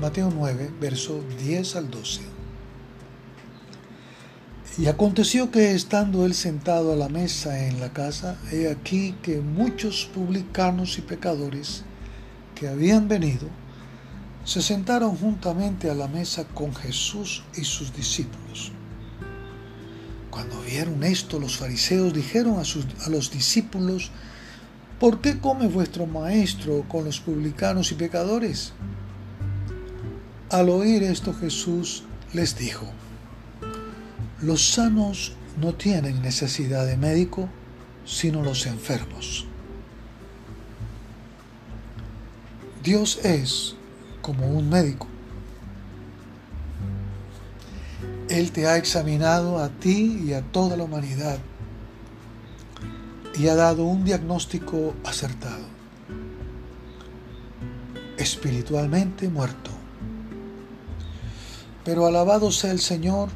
Mateo 0.00 0.30
9, 0.32 0.70
verso 0.80 1.20
10 1.42 1.74
al 1.74 1.90
12. 1.90 2.20
Y 4.78 4.86
aconteció 4.86 5.50
que 5.50 5.74
estando 5.74 6.24
él 6.24 6.32
sentado 6.32 6.92
a 6.92 6.96
la 6.96 7.08
mesa 7.08 7.66
en 7.66 7.80
la 7.80 7.92
casa, 7.92 8.38
he 8.52 8.70
aquí 8.70 9.16
que 9.20 9.40
muchos 9.40 10.08
publicanos 10.14 10.96
y 10.96 11.00
pecadores 11.00 11.82
que 12.54 12.68
habían 12.68 13.08
venido, 13.08 13.48
se 14.44 14.62
sentaron 14.62 15.16
juntamente 15.16 15.90
a 15.90 15.94
la 15.94 16.06
mesa 16.06 16.44
con 16.44 16.72
Jesús 16.72 17.42
y 17.56 17.64
sus 17.64 17.92
discípulos. 17.92 18.70
Cuando 20.30 20.60
vieron 20.62 21.02
esto, 21.02 21.38
los 21.38 21.56
fariseos 21.56 22.14
dijeron 22.14 22.58
a, 22.58 22.64
sus, 22.64 22.86
a 23.04 23.10
los 23.10 23.30
discípulos, 23.30 24.10
¿Por 25.00 25.22
qué 25.22 25.38
come 25.38 25.66
vuestro 25.66 26.04
maestro 26.04 26.84
con 26.86 27.06
los 27.06 27.20
publicanos 27.20 27.90
y 27.90 27.94
pecadores? 27.94 28.74
Al 30.50 30.68
oír 30.68 31.02
esto 31.02 31.32
Jesús 31.32 32.04
les 32.34 32.58
dijo, 32.58 32.84
los 34.42 34.74
sanos 34.74 35.32
no 35.58 35.74
tienen 35.74 36.20
necesidad 36.20 36.84
de 36.84 36.98
médico, 36.98 37.48
sino 38.04 38.42
los 38.42 38.66
enfermos. 38.66 39.46
Dios 42.84 43.20
es 43.24 43.76
como 44.20 44.48
un 44.48 44.68
médico. 44.68 45.06
Él 48.30 48.52
te 48.52 48.68
ha 48.68 48.76
examinado 48.76 49.58
a 49.58 49.70
ti 49.70 50.22
y 50.24 50.34
a 50.34 50.42
toda 50.42 50.76
la 50.76 50.84
humanidad 50.84 51.38
y 53.36 53.48
ha 53.48 53.56
dado 53.56 53.84
un 53.84 54.04
diagnóstico 54.04 54.94
acertado. 55.04 55.64
Espiritualmente 58.18 59.28
muerto. 59.28 59.72
Pero 61.84 62.06
alabado 62.06 62.52
sea 62.52 62.70
el 62.70 62.78
Señor, 62.78 63.30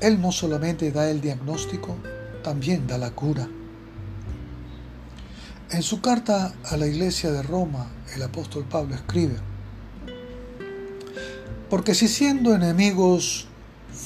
Él 0.00 0.20
no 0.20 0.32
solamente 0.32 0.90
da 0.90 1.08
el 1.08 1.20
diagnóstico, 1.20 1.94
también 2.42 2.88
da 2.88 2.98
la 2.98 3.12
cura. 3.12 3.48
En 5.70 5.82
su 5.84 6.00
carta 6.00 6.54
a 6.64 6.76
la 6.76 6.88
iglesia 6.88 7.30
de 7.30 7.42
Roma, 7.42 7.86
el 8.16 8.22
apóstol 8.24 8.64
Pablo 8.68 8.96
escribe, 8.96 9.36
porque 11.70 11.94
si 11.94 12.08
siendo 12.08 12.54
enemigos 12.54 13.47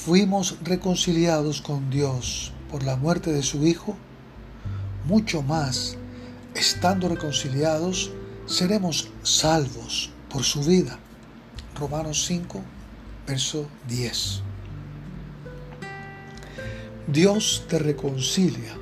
fuimos 0.05 0.57
reconciliados 0.61 1.61
con 1.61 1.89
Dios 1.89 2.51
por 2.69 2.83
la 2.83 2.97
muerte 2.97 3.31
de 3.31 3.41
su 3.41 3.65
Hijo, 3.65 3.95
mucho 5.05 5.41
más, 5.41 5.95
estando 6.55 7.07
reconciliados, 7.07 8.11
seremos 8.45 9.09
salvos 9.23 10.11
por 10.29 10.43
su 10.43 10.61
vida. 10.61 10.99
Romanos 11.79 12.25
5, 12.25 12.61
verso 13.25 13.65
10. 13.87 14.41
Dios 17.07 17.63
te 17.69 17.79
reconcilia, 17.79 18.75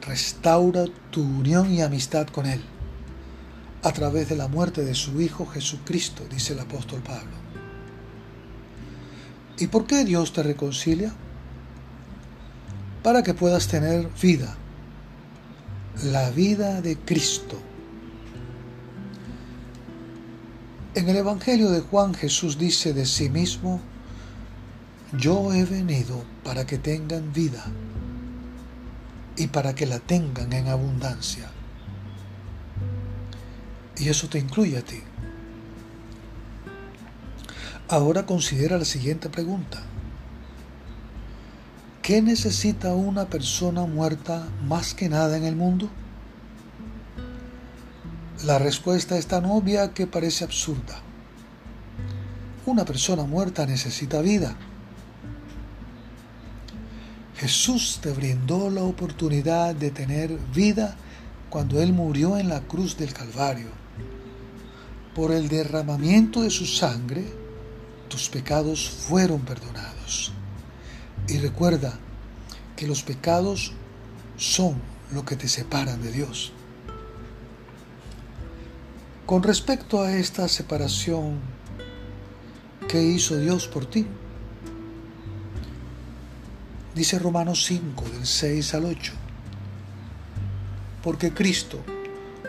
restaura 0.00 0.86
tu 1.10 1.20
unión 1.22 1.70
y 1.70 1.82
amistad 1.82 2.26
con 2.28 2.46
Él 2.46 2.62
a 3.82 3.92
través 3.92 4.30
de 4.30 4.36
la 4.36 4.48
muerte 4.48 4.82
de 4.82 4.94
su 4.94 5.20
Hijo 5.20 5.44
Jesucristo, 5.44 6.24
dice 6.30 6.54
el 6.54 6.60
apóstol 6.60 7.02
Pablo. 7.02 7.45
¿Y 9.58 9.68
por 9.68 9.86
qué 9.86 10.04
Dios 10.04 10.32
te 10.32 10.42
reconcilia? 10.42 11.12
Para 13.02 13.22
que 13.22 13.34
puedas 13.34 13.68
tener 13.68 14.08
vida 14.20 14.56
la 16.04 16.30
vida 16.30 16.82
de 16.82 16.96
Cristo. 16.96 17.58
En 20.94 21.08
el 21.08 21.16
Evangelio 21.16 21.70
de 21.70 21.80
Juan 21.80 22.14
Jesús 22.14 22.58
dice 22.58 22.92
de 22.92 23.06
sí 23.06 23.28
mismo, 23.28 23.80
yo 25.18 25.52
he 25.52 25.64
venido 25.64 26.22
para 26.44 26.66
que 26.66 26.78
tengan 26.78 27.32
vida 27.32 27.64
y 29.36 29.46
para 29.46 29.74
que 29.74 29.86
la 29.86 29.98
tengan 30.00 30.52
en 30.52 30.68
abundancia. 30.68 31.50
Y 33.98 34.08
eso 34.08 34.28
te 34.28 34.38
incluye 34.38 34.76
a 34.76 34.82
ti. 34.82 35.02
Ahora 37.88 38.26
considera 38.26 38.78
la 38.78 38.84
siguiente 38.84 39.28
pregunta. 39.28 39.80
¿Qué 42.02 42.20
necesita 42.20 42.94
una 42.94 43.26
persona 43.26 43.86
muerta 43.86 44.48
más 44.66 44.92
que 44.92 45.08
nada 45.08 45.36
en 45.36 45.44
el 45.44 45.54
mundo? 45.54 45.88
La 48.44 48.58
respuesta 48.58 49.16
es 49.16 49.28
tan 49.28 49.44
obvia 49.44 49.94
que 49.94 50.08
parece 50.08 50.42
absurda. 50.42 51.00
Una 52.64 52.84
persona 52.84 53.22
muerta 53.22 53.64
necesita 53.66 54.20
vida. 54.20 54.56
Jesús 57.36 58.00
te 58.02 58.10
brindó 58.10 58.68
la 58.68 58.82
oportunidad 58.82 59.76
de 59.76 59.92
tener 59.92 60.36
vida 60.52 60.96
cuando 61.50 61.80
Él 61.80 61.92
murió 61.92 62.36
en 62.36 62.48
la 62.48 62.62
cruz 62.62 62.96
del 62.96 63.12
Calvario. 63.12 63.68
Por 65.14 65.30
el 65.30 65.48
derramamiento 65.48 66.42
de 66.42 66.50
su 66.50 66.66
sangre, 66.66 67.45
tus 68.08 68.28
pecados 68.28 68.88
fueron 68.88 69.40
perdonados. 69.42 70.32
Y 71.28 71.38
recuerda 71.38 71.98
que 72.76 72.86
los 72.86 73.02
pecados 73.02 73.72
son 74.36 74.80
lo 75.12 75.24
que 75.24 75.36
te 75.36 75.48
separan 75.48 76.02
de 76.02 76.12
Dios. 76.12 76.52
Con 79.24 79.42
respecto 79.42 80.02
a 80.02 80.12
esta 80.12 80.46
separación, 80.46 81.40
¿qué 82.88 83.02
hizo 83.02 83.36
Dios 83.36 83.66
por 83.66 83.86
ti? 83.86 84.06
Dice 86.94 87.18
Romanos 87.18 87.64
5, 87.66 88.04
del 88.10 88.24
6 88.24 88.74
al 88.74 88.84
8. 88.84 89.12
Porque 91.02 91.34
Cristo, 91.34 91.80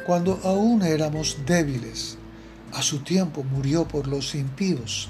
cuando 0.06 0.40
aún 0.44 0.84
éramos 0.84 1.40
débiles, 1.46 2.18
a 2.74 2.82
su 2.82 3.00
tiempo 3.00 3.44
murió 3.44 3.88
por 3.88 4.08
los 4.08 4.36
impíos. 4.36 5.10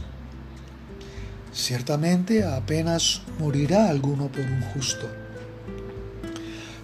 Ciertamente 1.57 2.43
apenas 2.43 3.23
morirá 3.39 3.89
alguno 3.89 4.31
por 4.31 4.41
un 4.41 4.61
justo. 4.61 5.09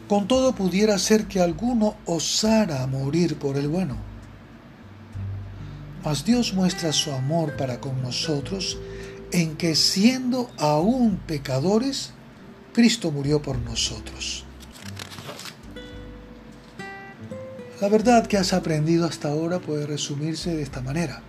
Con 0.08 0.28
todo 0.28 0.56
pudiera 0.56 0.98
ser 0.98 1.28
que 1.28 1.40
alguno 1.40 1.96
osara 2.06 2.86
morir 2.88 3.38
por 3.38 3.56
el 3.56 3.68
bueno. 3.68 3.98
Mas 6.04 6.26
Dios 6.26 6.56
muestra 6.56 6.92
su 6.92 7.12
amor 7.12 7.56
para 7.56 7.80
con 7.80 8.02
nosotros 8.02 8.80
en 9.32 9.58
que 9.58 9.76
siendo 9.76 10.50
aún 10.58 11.18
pecadores, 11.28 12.12
Cristo 12.74 13.12
murió 13.12 13.44
por 13.44 13.60
nosotros. 13.60 14.44
La 17.80 17.90
verdad 17.90 18.26
que 18.26 18.38
has 18.38 18.54
aprendido 18.54 19.06
hasta 19.06 19.30
ahora 19.30 19.60
puede 19.60 19.86
resumirse 19.86 20.56
de 20.56 20.64
esta 20.64 20.82
manera. 20.82 21.22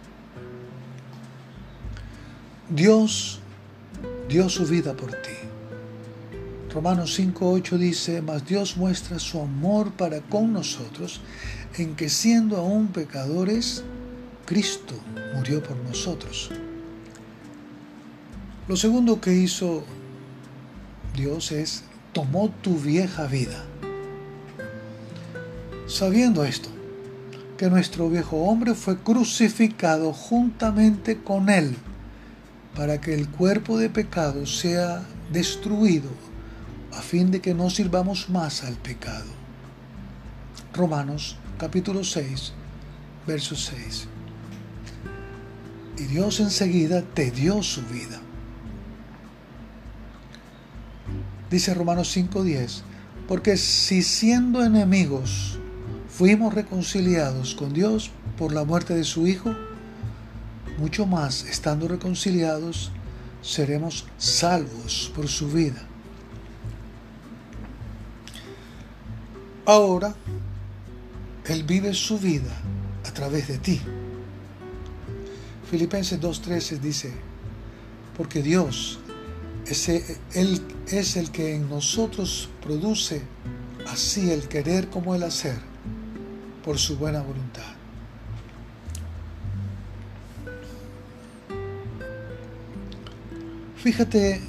Dios 2.68 3.40
dio 4.28 4.48
su 4.48 4.66
vida 4.66 4.94
por 4.94 5.10
ti. 5.10 5.30
Romanos 6.72 7.18
5.8 7.18 7.78
dice, 7.78 8.22
mas 8.22 8.46
Dios 8.46 8.76
muestra 8.76 9.18
su 9.18 9.40
amor 9.40 9.92
para 9.92 10.20
con 10.20 10.52
nosotros 10.52 11.20
en 11.76 11.94
que 11.94 12.08
siendo 12.08 12.56
aún 12.56 12.88
pecadores, 12.88 13.84
Cristo 14.44 14.94
murió 15.36 15.62
por 15.62 15.76
nosotros. 15.76 16.50
Lo 18.66 18.76
segundo 18.76 19.20
que 19.20 19.34
hizo 19.34 19.84
Dios 21.14 21.52
es, 21.52 21.84
tomó 22.12 22.50
tu 22.62 22.76
vieja 22.76 23.26
vida 23.26 23.64
sabiendo 25.86 26.44
esto, 26.44 26.68
que 27.56 27.68
nuestro 27.70 28.08
viejo 28.08 28.36
hombre 28.36 28.74
fue 28.74 28.98
crucificado 28.98 30.12
juntamente 30.12 31.18
con 31.18 31.48
él, 31.48 31.76
para 32.74 33.00
que 33.00 33.14
el 33.14 33.28
cuerpo 33.28 33.78
de 33.78 33.88
pecado 33.88 34.46
sea 34.46 35.02
destruido, 35.32 36.10
a 36.92 37.02
fin 37.02 37.30
de 37.30 37.40
que 37.40 37.54
no 37.54 37.70
sirvamos 37.70 38.28
más 38.28 38.64
al 38.64 38.74
pecado. 38.74 39.30
Romanos 40.72 41.36
capítulo 41.58 42.02
6, 42.02 42.52
verso 43.26 43.54
6. 43.54 44.08
Y 45.98 46.02
Dios 46.04 46.40
enseguida 46.40 47.02
te 47.02 47.30
dio 47.30 47.62
su 47.62 47.82
vida. 47.82 48.20
Dice 51.50 51.72
Romanos 51.74 52.16
5:10, 52.16 52.82
porque 53.28 53.56
si 53.56 54.02
siendo 54.02 54.64
enemigos 54.64 55.58
fuimos 56.08 56.54
reconciliados 56.54 57.54
con 57.54 57.72
Dios 57.72 58.10
por 58.36 58.52
la 58.52 58.64
muerte 58.64 58.94
de 58.94 59.04
su 59.04 59.28
Hijo, 59.28 59.54
mucho 60.78 61.06
más 61.06 61.44
estando 61.44 61.88
reconciliados, 61.88 62.90
seremos 63.42 64.06
salvos 64.18 65.12
por 65.14 65.28
su 65.28 65.48
vida. 65.48 65.86
Ahora, 69.66 70.14
Él 71.46 71.62
vive 71.62 71.94
su 71.94 72.18
vida 72.18 72.52
a 73.06 73.12
través 73.12 73.48
de 73.48 73.58
ti. 73.58 73.80
Filipenses 75.70 76.20
2.13 76.20 76.78
dice, 76.78 77.12
porque 78.16 78.42
Dios 78.42 78.98
es 79.66 79.88
el, 79.88 80.60
es 80.88 81.16
el 81.16 81.30
que 81.30 81.54
en 81.54 81.68
nosotros 81.68 82.48
produce 82.62 83.22
así 83.88 84.30
el 84.30 84.48
querer 84.48 84.88
como 84.88 85.14
el 85.14 85.22
hacer 85.22 85.58
por 86.64 86.78
su 86.78 86.96
buena 86.96 87.22
voluntad. 87.22 87.73
Fíjate 93.84 94.40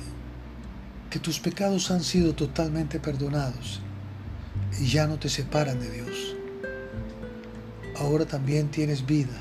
que 1.09 1.19
tus 1.19 1.41
pecados 1.41 1.91
han 1.91 2.01
sido 2.05 2.33
totalmente 2.35 3.01
perdonados 3.01 3.81
y 4.79 4.85
ya 4.85 5.07
no 5.07 5.19
te 5.19 5.27
separan 5.27 5.77
de 5.77 5.91
Dios. 5.91 6.37
Ahora 7.97 8.23
también 8.23 8.69
tienes 8.69 9.05
vida, 9.05 9.35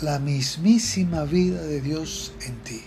la 0.00 0.18
mismísima 0.18 1.24
vida 1.24 1.60
de 1.60 1.82
Dios 1.82 2.32
en 2.46 2.56
ti. 2.62 2.80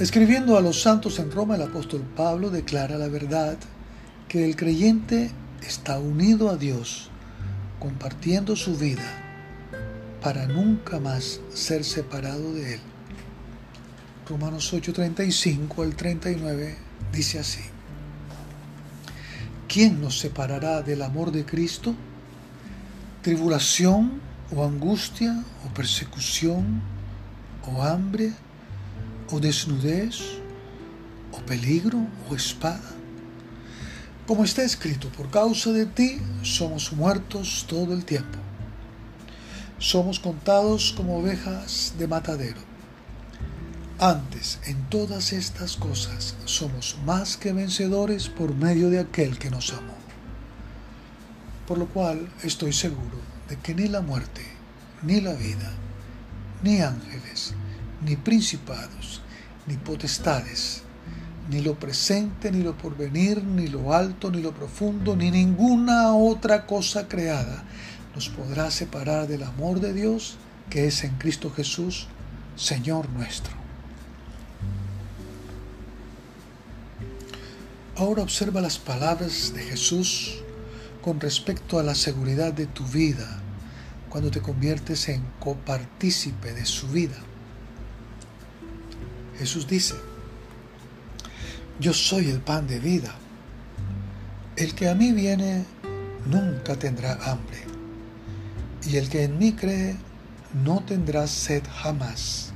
Escribiendo 0.00 0.58
a 0.58 0.60
los 0.60 0.82
santos 0.82 1.20
en 1.20 1.30
Roma, 1.30 1.54
el 1.54 1.62
apóstol 1.62 2.02
Pablo 2.16 2.50
declara 2.50 2.98
la 2.98 3.06
verdad 3.06 3.56
que 4.26 4.44
el 4.44 4.56
creyente 4.56 5.30
está 5.64 6.00
unido 6.00 6.50
a 6.50 6.56
Dios, 6.56 7.10
compartiendo 7.78 8.56
su 8.56 8.76
vida 8.76 9.27
para 10.28 10.46
nunca 10.46 11.00
más 11.00 11.40
ser 11.54 11.84
separado 11.84 12.52
de 12.52 12.74
Él. 12.74 12.80
Romanos 14.28 14.74
8:35 14.74 15.82
al 15.82 15.96
39 15.96 16.76
dice 17.10 17.38
así. 17.38 17.62
¿Quién 19.66 20.02
nos 20.02 20.18
separará 20.18 20.82
del 20.82 21.00
amor 21.00 21.32
de 21.32 21.46
Cristo? 21.46 21.94
¿Tribulación 23.22 24.20
o 24.54 24.66
angustia 24.66 25.42
o 25.64 25.72
persecución 25.72 26.82
o 27.66 27.82
hambre 27.82 28.34
o 29.30 29.40
desnudez 29.40 30.20
o 31.32 31.38
peligro 31.46 32.06
o 32.28 32.34
espada? 32.34 32.90
Como 34.26 34.44
está 34.44 34.62
escrito, 34.62 35.08
por 35.08 35.30
causa 35.30 35.72
de 35.72 35.86
ti 35.86 36.18
somos 36.42 36.92
muertos 36.92 37.64
todo 37.66 37.94
el 37.94 38.04
tiempo. 38.04 38.37
Somos 39.78 40.18
contados 40.18 40.92
como 40.96 41.18
ovejas 41.18 41.94
de 41.96 42.08
matadero. 42.08 42.60
Antes, 44.00 44.58
en 44.66 44.88
todas 44.88 45.32
estas 45.32 45.76
cosas, 45.76 46.34
somos 46.46 46.96
más 47.04 47.36
que 47.36 47.52
vencedores 47.52 48.28
por 48.28 48.56
medio 48.56 48.90
de 48.90 48.98
aquel 48.98 49.38
que 49.38 49.50
nos 49.50 49.72
amó. 49.72 49.94
Por 51.68 51.78
lo 51.78 51.86
cual 51.86 52.28
estoy 52.42 52.72
seguro 52.72 53.18
de 53.48 53.56
que 53.56 53.72
ni 53.72 53.86
la 53.86 54.00
muerte, 54.00 54.42
ni 55.02 55.20
la 55.20 55.34
vida, 55.34 55.70
ni 56.64 56.80
ángeles, 56.80 57.54
ni 58.04 58.16
principados, 58.16 59.20
ni 59.68 59.76
potestades, 59.76 60.82
ni 61.48 61.60
lo 61.60 61.78
presente, 61.78 62.50
ni 62.50 62.64
lo 62.64 62.76
porvenir, 62.76 63.44
ni 63.44 63.68
lo 63.68 63.94
alto, 63.94 64.28
ni 64.28 64.42
lo 64.42 64.52
profundo, 64.52 65.14
ni 65.14 65.30
ninguna 65.30 66.16
otra 66.16 66.66
cosa 66.66 67.06
creada 67.06 67.62
nos 68.18 68.30
podrá 68.30 68.68
separar 68.72 69.28
del 69.28 69.44
amor 69.44 69.78
de 69.78 69.92
Dios 69.92 70.38
que 70.70 70.88
es 70.88 71.04
en 71.04 71.18
Cristo 71.18 71.52
Jesús, 71.52 72.08
Señor 72.56 73.08
nuestro. 73.10 73.52
Ahora 77.94 78.24
observa 78.24 78.60
las 78.60 78.76
palabras 78.76 79.54
de 79.54 79.62
Jesús 79.62 80.42
con 81.00 81.20
respecto 81.20 81.78
a 81.78 81.84
la 81.84 81.94
seguridad 81.94 82.52
de 82.52 82.66
tu 82.66 82.84
vida 82.86 83.40
cuando 84.08 84.32
te 84.32 84.42
conviertes 84.42 85.08
en 85.10 85.22
copartícipe 85.38 86.52
de 86.54 86.66
su 86.66 86.88
vida. 86.88 87.18
Jesús 89.38 89.68
dice, 89.68 89.94
yo 91.78 91.92
soy 91.92 92.30
el 92.30 92.40
pan 92.40 92.66
de 92.66 92.80
vida. 92.80 93.14
El 94.56 94.74
que 94.74 94.88
a 94.88 94.96
mí 94.96 95.12
viene 95.12 95.64
nunca 96.26 96.74
tendrá 96.74 97.12
hambre, 97.30 97.67
y 98.88 98.96
el 98.96 99.08
que 99.10 99.24
en 99.24 99.38
mí 99.38 99.52
cree 99.52 99.96
no 100.64 100.80
tendrá 100.80 101.26
sed 101.26 101.62
jamás. 101.82 102.52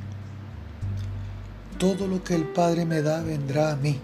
Todo 1.78 2.06
lo 2.06 2.24
que 2.24 2.34
el 2.34 2.44
Padre 2.44 2.86
me 2.86 3.02
da 3.02 3.22
vendrá 3.22 3.72
a 3.72 3.76
mí, 3.76 4.00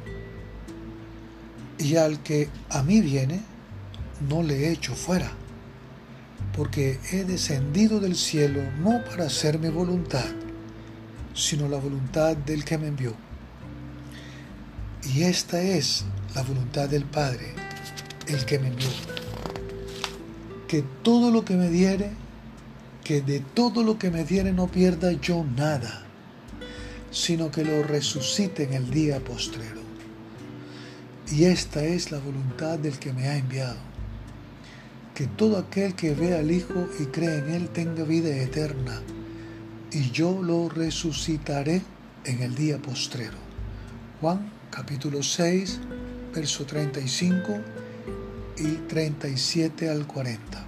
y 1.79 1.97
al 1.97 2.23
que 2.23 2.51
a 2.71 2.83
mí 2.83 3.01
viene, 3.01 3.41
no 4.29 4.43
le 4.43 4.71
echo 4.71 4.95
fuera, 4.95 5.31
porque 6.55 6.99
he 7.13 7.25
descendido 7.25 8.01
del 8.01 8.17
cielo 8.17 8.61
no 8.81 9.03
para 9.05 9.27
hacer 9.27 9.59
mi 9.59 9.69
voluntad, 9.69 10.27
sino 11.35 11.69
la 11.69 11.79
voluntad 11.79 12.37
del 12.37 12.65
que 12.65 12.77
me 12.77 12.89
envió. 12.89 13.15
Y 15.15 15.23
esta 15.23 15.63
es 15.63 16.05
la 16.35 16.43
voluntad 16.43 16.89
del 16.89 17.05
Padre, 17.05 17.55
el 18.27 18.45
que 18.45 18.59
me 18.59 18.69
envió. 18.69 19.18
Que 20.69 20.85
todo 21.03 21.31
lo 21.31 21.45
que 21.45 21.57
me 21.57 21.71
diere, 21.71 22.11
que 23.03 23.23
de 23.23 23.41
todo 23.41 23.83
lo 23.83 23.99
que 23.99 24.11
me 24.11 24.25
diere 24.25 24.53
no 24.53 24.69
pierda 24.69 25.13
yo 25.13 25.45
nada, 25.57 26.05
sino 27.11 27.51
que 27.51 27.65
lo 27.65 27.83
resucite 27.83 28.65
en 28.65 28.75
el 28.75 28.91
día 28.91 29.19
postrero. 29.19 29.81
Y 31.31 31.45
esta 31.45 31.83
es 31.85 32.13
la 32.13 32.19
voluntad 32.19 32.79
del 32.79 32.99
que 32.99 33.15
me 33.15 33.29
ha 33.29 33.39
enviado, 33.39 33.79
que 35.15 35.27
todo 35.27 35.57
aquel 35.57 35.95
que 35.95 36.15
ve 36.15 36.37
al 36.37 36.51
Hijo 36.51 36.87
y 37.01 37.07
cree 37.07 37.39
en 37.39 37.51
Él 37.51 37.69
tenga 37.71 38.05
vida 38.05 38.29
eterna, 38.37 39.01
y 39.91 40.11
yo 40.11 40.43
lo 40.43 40.69
resucitaré 40.69 41.81
en 42.25 42.43
el 42.43 42.55
día 42.55 42.77
postrero. 42.77 43.39
Juan 44.21 44.51
capítulo 44.71 45.23
6, 45.23 45.81
verso 46.35 46.67
35 46.67 47.78
y 48.61 48.77
37 48.89 49.89
al 49.89 50.07
40. 50.07 50.65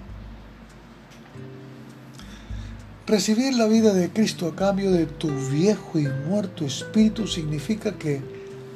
Recibir 3.07 3.55
la 3.55 3.66
vida 3.66 3.92
de 3.92 4.11
Cristo 4.11 4.46
a 4.46 4.55
cambio 4.55 4.92
de 4.92 5.07
tu 5.07 5.31
viejo 5.50 5.98
y 5.98 6.07
muerto 6.29 6.64
espíritu 6.64 7.26
significa 7.26 7.98
que 7.98 8.22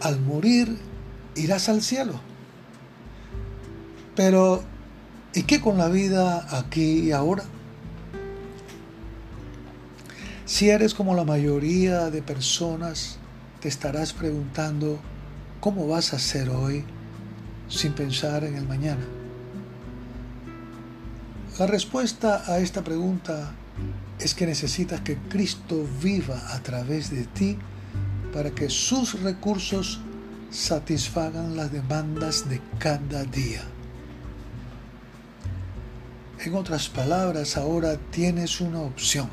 al 0.01 0.21
morir 0.21 0.77
irás 1.37 1.69
al 1.69 1.83
cielo. 1.83 2.15
Pero, 4.17 4.63
¿y 5.35 5.43
qué 5.45 5.61
con 5.61 5.79
la 5.79 5.89
vida 5.89 6.47
aquí 6.59 7.01
y 7.01 7.13
ahora? 7.13 7.45
Si 10.47 10.69
eres 10.69 10.95
como 10.95 11.15
la 11.15 11.25
mayoría 11.25 12.11
de 12.11 12.23
personas, 12.23 13.19
te 13.61 13.69
estarás 13.69 14.13
preguntando, 14.13 14.99
¿cómo 15.61 15.87
vas 15.89 16.13
a 16.13 16.19
ser 16.19 16.51
hoy 16.51 16.85
sin 17.75 17.93
pensar 17.93 18.45
en 18.45 18.57
el 18.57 18.67
mañana? 18.67 19.05
La 21.59 21.67
respuesta 21.67 22.43
a 22.47 22.59
esta 22.59 22.83
pregunta 22.83 23.53
es 24.19 24.35
que 24.35 24.47
necesitas 24.47 25.01
que 25.03 25.17
Cristo 25.17 25.87
viva 26.03 26.55
a 26.55 26.61
través 26.63 27.11
de 27.11 27.25
ti 27.27 27.59
para 28.33 28.51
que 28.51 28.69
sus 28.69 29.23
recursos 29.23 30.01
satisfagan 30.51 31.57
las 31.57 31.71
demandas 31.73 32.49
de 32.49 32.61
cada 32.79 33.25
día. 33.25 33.63
En 36.45 36.55
otras 36.55 36.89
palabras, 36.89 37.57
ahora 37.57 37.97
tienes 38.11 38.61
una 38.61 38.81
opción. 38.81 39.29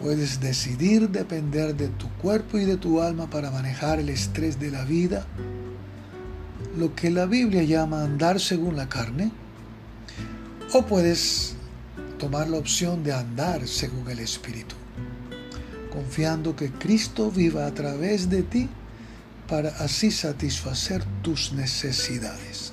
Puedes 0.00 0.40
decidir 0.40 1.08
depender 1.08 1.74
de 1.74 1.88
tu 1.88 2.08
cuerpo 2.18 2.58
y 2.58 2.64
de 2.64 2.76
tu 2.76 3.00
alma 3.00 3.28
para 3.28 3.50
manejar 3.50 3.98
el 3.98 4.10
estrés 4.10 4.60
de 4.60 4.70
la 4.70 4.84
vida, 4.84 5.26
lo 6.76 6.94
que 6.94 7.10
la 7.10 7.26
Biblia 7.26 7.62
llama 7.62 8.02
andar 8.02 8.40
según 8.40 8.76
la 8.76 8.88
carne, 8.88 9.32
o 10.72 10.82
puedes 10.82 11.54
tomar 12.18 12.48
la 12.48 12.58
opción 12.58 13.02
de 13.02 13.12
andar 13.12 13.66
según 13.66 14.10
el 14.10 14.18
Espíritu, 14.18 14.74
confiando 15.92 16.54
que 16.54 16.70
Cristo 16.70 17.30
viva 17.30 17.66
a 17.66 17.74
través 17.74 18.28
de 18.28 18.42
ti 18.42 18.68
para 19.48 19.70
así 19.70 20.10
satisfacer 20.10 21.04
tus 21.22 21.52
necesidades. 21.52 22.72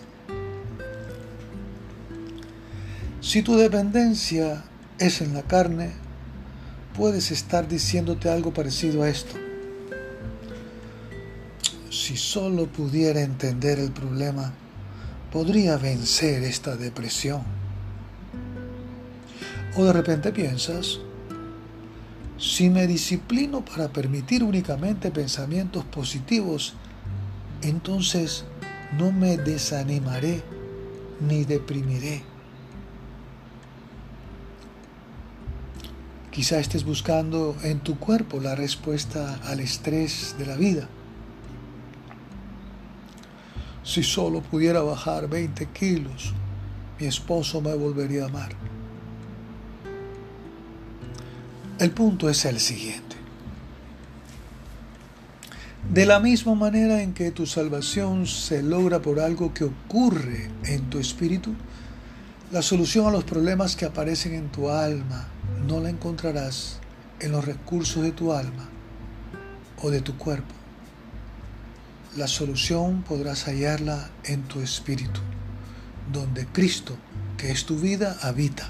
Si 3.21 3.41
tu 3.41 3.55
dependencia 3.55 4.63
es 4.99 5.21
en 5.21 5.33
la 5.33 5.43
carne, 5.43 5.91
puedes 6.97 7.31
estar 7.31 7.67
diciéndote 7.67 8.29
algo 8.29 8.53
parecido 8.53 9.03
a 9.03 9.09
esto. 9.09 9.35
Si 12.05 12.17
solo 12.17 12.67
pudiera 12.67 13.21
entender 13.21 13.79
el 13.79 13.89
problema, 13.93 14.51
podría 15.31 15.77
vencer 15.77 16.43
esta 16.43 16.75
depresión. 16.75 17.43
O 19.77 19.85
de 19.85 19.93
repente 19.93 20.33
piensas, 20.33 20.99
si 22.37 22.69
me 22.69 22.87
disciplino 22.87 23.63
para 23.63 23.87
permitir 23.87 24.43
únicamente 24.43 25.11
pensamientos 25.11 25.85
positivos, 25.85 26.73
entonces 27.61 28.43
no 28.99 29.13
me 29.13 29.37
desanimaré 29.37 30.43
ni 31.21 31.45
deprimiré. 31.45 32.21
Quizá 36.31 36.59
estés 36.59 36.83
buscando 36.83 37.55
en 37.63 37.79
tu 37.79 37.97
cuerpo 37.97 38.41
la 38.41 38.55
respuesta 38.55 39.39
al 39.45 39.61
estrés 39.61 40.35
de 40.37 40.45
la 40.45 40.57
vida. 40.57 40.89
Si 43.83 44.01
solo 44.01 44.41
pudiera 44.41 44.81
bajar 44.81 45.27
20 45.27 45.65
kilos, 45.67 46.33
mi 46.99 47.07
esposo 47.07 47.59
me 47.61 47.73
volvería 47.75 48.23
a 48.23 48.27
amar. 48.27 48.51
El 51.79 51.91
punto 51.91 52.29
es 52.29 52.45
el 52.45 52.59
siguiente. 52.59 53.17
De 55.91 56.05
la 56.05 56.21
misma 56.21 56.55
manera 56.55 57.01
en 57.01 57.13
que 57.13 57.31
tu 57.31 57.45
salvación 57.45 58.25
se 58.25 58.63
logra 58.63 59.01
por 59.01 59.19
algo 59.19 59.53
que 59.53 59.65
ocurre 59.65 60.49
en 60.63 60.89
tu 60.89 60.97
espíritu, 60.97 61.53
la 62.53 62.61
solución 62.61 63.07
a 63.07 63.11
los 63.11 63.25
problemas 63.25 63.75
que 63.75 63.85
aparecen 63.85 64.33
en 64.33 64.49
tu 64.49 64.69
alma 64.69 65.27
no 65.67 65.81
la 65.81 65.89
encontrarás 65.89 66.79
en 67.19 67.33
los 67.33 67.43
recursos 67.43 68.01
de 68.01 68.13
tu 68.13 68.31
alma 68.31 68.69
o 69.81 69.89
de 69.89 70.01
tu 70.01 70.17
cuerpo. 70.17 70.62
La 72.15 72.27
solución 72.27 73.01
podrás 73.01 73.45
hallarla 73.45 74.11
en 74.23 74.43
tu 74.43 74.61
espíritu, 74.61 75.19
donde 76.11 76.45
Cristo, 76.45 76.95
que 77.37 77.49
es 77.49 77.65
tu 77.65 77.79
vida, 77.79 78.19
habita. 78.21 78.69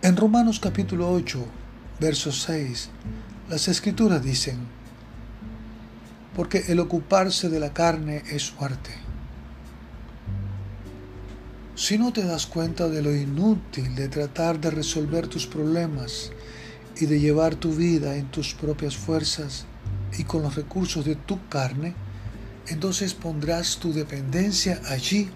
En 0.00 0.16
Romanos 0.16 0.60
capítulo 0.60 1.10
8, 1.10 1.44
verso 1.98 2.30
6, 2.30 2.88
las 3.48 3.66
escrituras 3.66 4.22
dicen, 4.22 4.58
porque 6.36 6.66
el 6.68 6.78
ocuparse 6.78 7.48
de 7.48 7.58
la 7.58 7.72
carne 7.72 8.22
es 8.30 8.54
muerte. 8.60 8.94
Si 11.74 11.98
no 11.98 12.12
te 12.12 12.22
das 12.22 12.46
cuenta 12.46 12.88
de 12.88 13.02
lo 13.02 13.12
inútil 13.12 13.96
de 13.96 14.08
tratar 14.08 14.60
de 14.60 14.70
resolver 14.70 15.26
tus 15.26 15.48
problemas 15.48 16.30
y 17.00 17.06
de 17.06 17.20
llevar 17.20 17.54
tu 17.54 17.72
vida 17.72 18.16
en 18.16 18.30
tus 18.30 18.54
propias 18.54 18.96
fuerzas 18.96 19.66
y 20.18 20.24
con 20.24 20.42
los 20.42 20.54
recursos 20.54 21.04
de 21.04 21.16
tu 21.16 21.48
carne, 21.48 21.94
entonces 22.68 23.14
pondrás 23.14 23.78
tu 23.78 23.92
dependencia 23.92 24.80
allí 24.88 25.28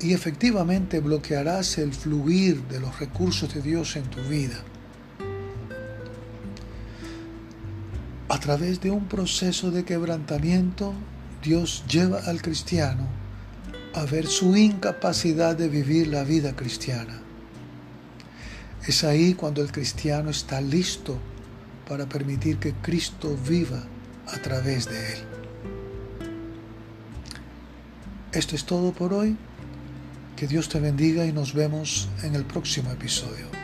y 0.00 0.12
efectivamente 0.12 1.00
bloquearás 1.00 1.78
el 1.78 1.92
fluir 1.92 2.62
de 2.68 2.80
los 2.80 2.98
recursos 2.98 3.54
de 3.54 3.62
Dios 3.62 3.96
en 3.96 4.04
tu 4.04 4.20
vida. 4.22 4.62
A 8.28 8.40
través 8.40 8.80
de 8.80 8.90
un 8.90 9.06
proceso 9.06 9.70
de 9.70 9.84
quebrantamiento, 9.84 10.92
Dios 11.42 11.84
lleva 11.88 12.18
al 12.20 12.42
cristiano 12.42 13.06
a 13.94 14.04
ver 14.06 14.26
su 14.26 14.56
incapacidad 14.56 15.56
de 15.56 15.68
vivir 15.68 16.08
la 16.08 16.24
vida 16.24 16.56
cristiana. 16.56 17.23
Es 18.86 19.02
ahí 19.02 19.32
cuando 19.32 19.62
el 19.62 19.72
cristiano 19.72 20.30
está 20.30 20.60
listo 20.60 21.18
para 21.88 22.06
permitir 22.06 22.58
que 22.58 22.74
Cristo 22.74 23.36
viva 23.48 23.82
a 24.26 24.38
través 24.38 24.86
de 24.86 25.12
él. 25.14 25.18
Esto 28.32 28.56
es 28.56 28.64
todo 28.64 28.92
por 28.92 29.14
hoy. 29.14 29.36
Que 30.36 30.46
Dios 30.46 30.68
te 30.68 30.80
bendiga 30.80 31.24
y 31.24 31.32
nos 31.32 31.54
vemos 31.54 32.08
en 32.22 32.34
el 32.34 32.44
próximo 32.44 32.90
episodio. 32.90 33.63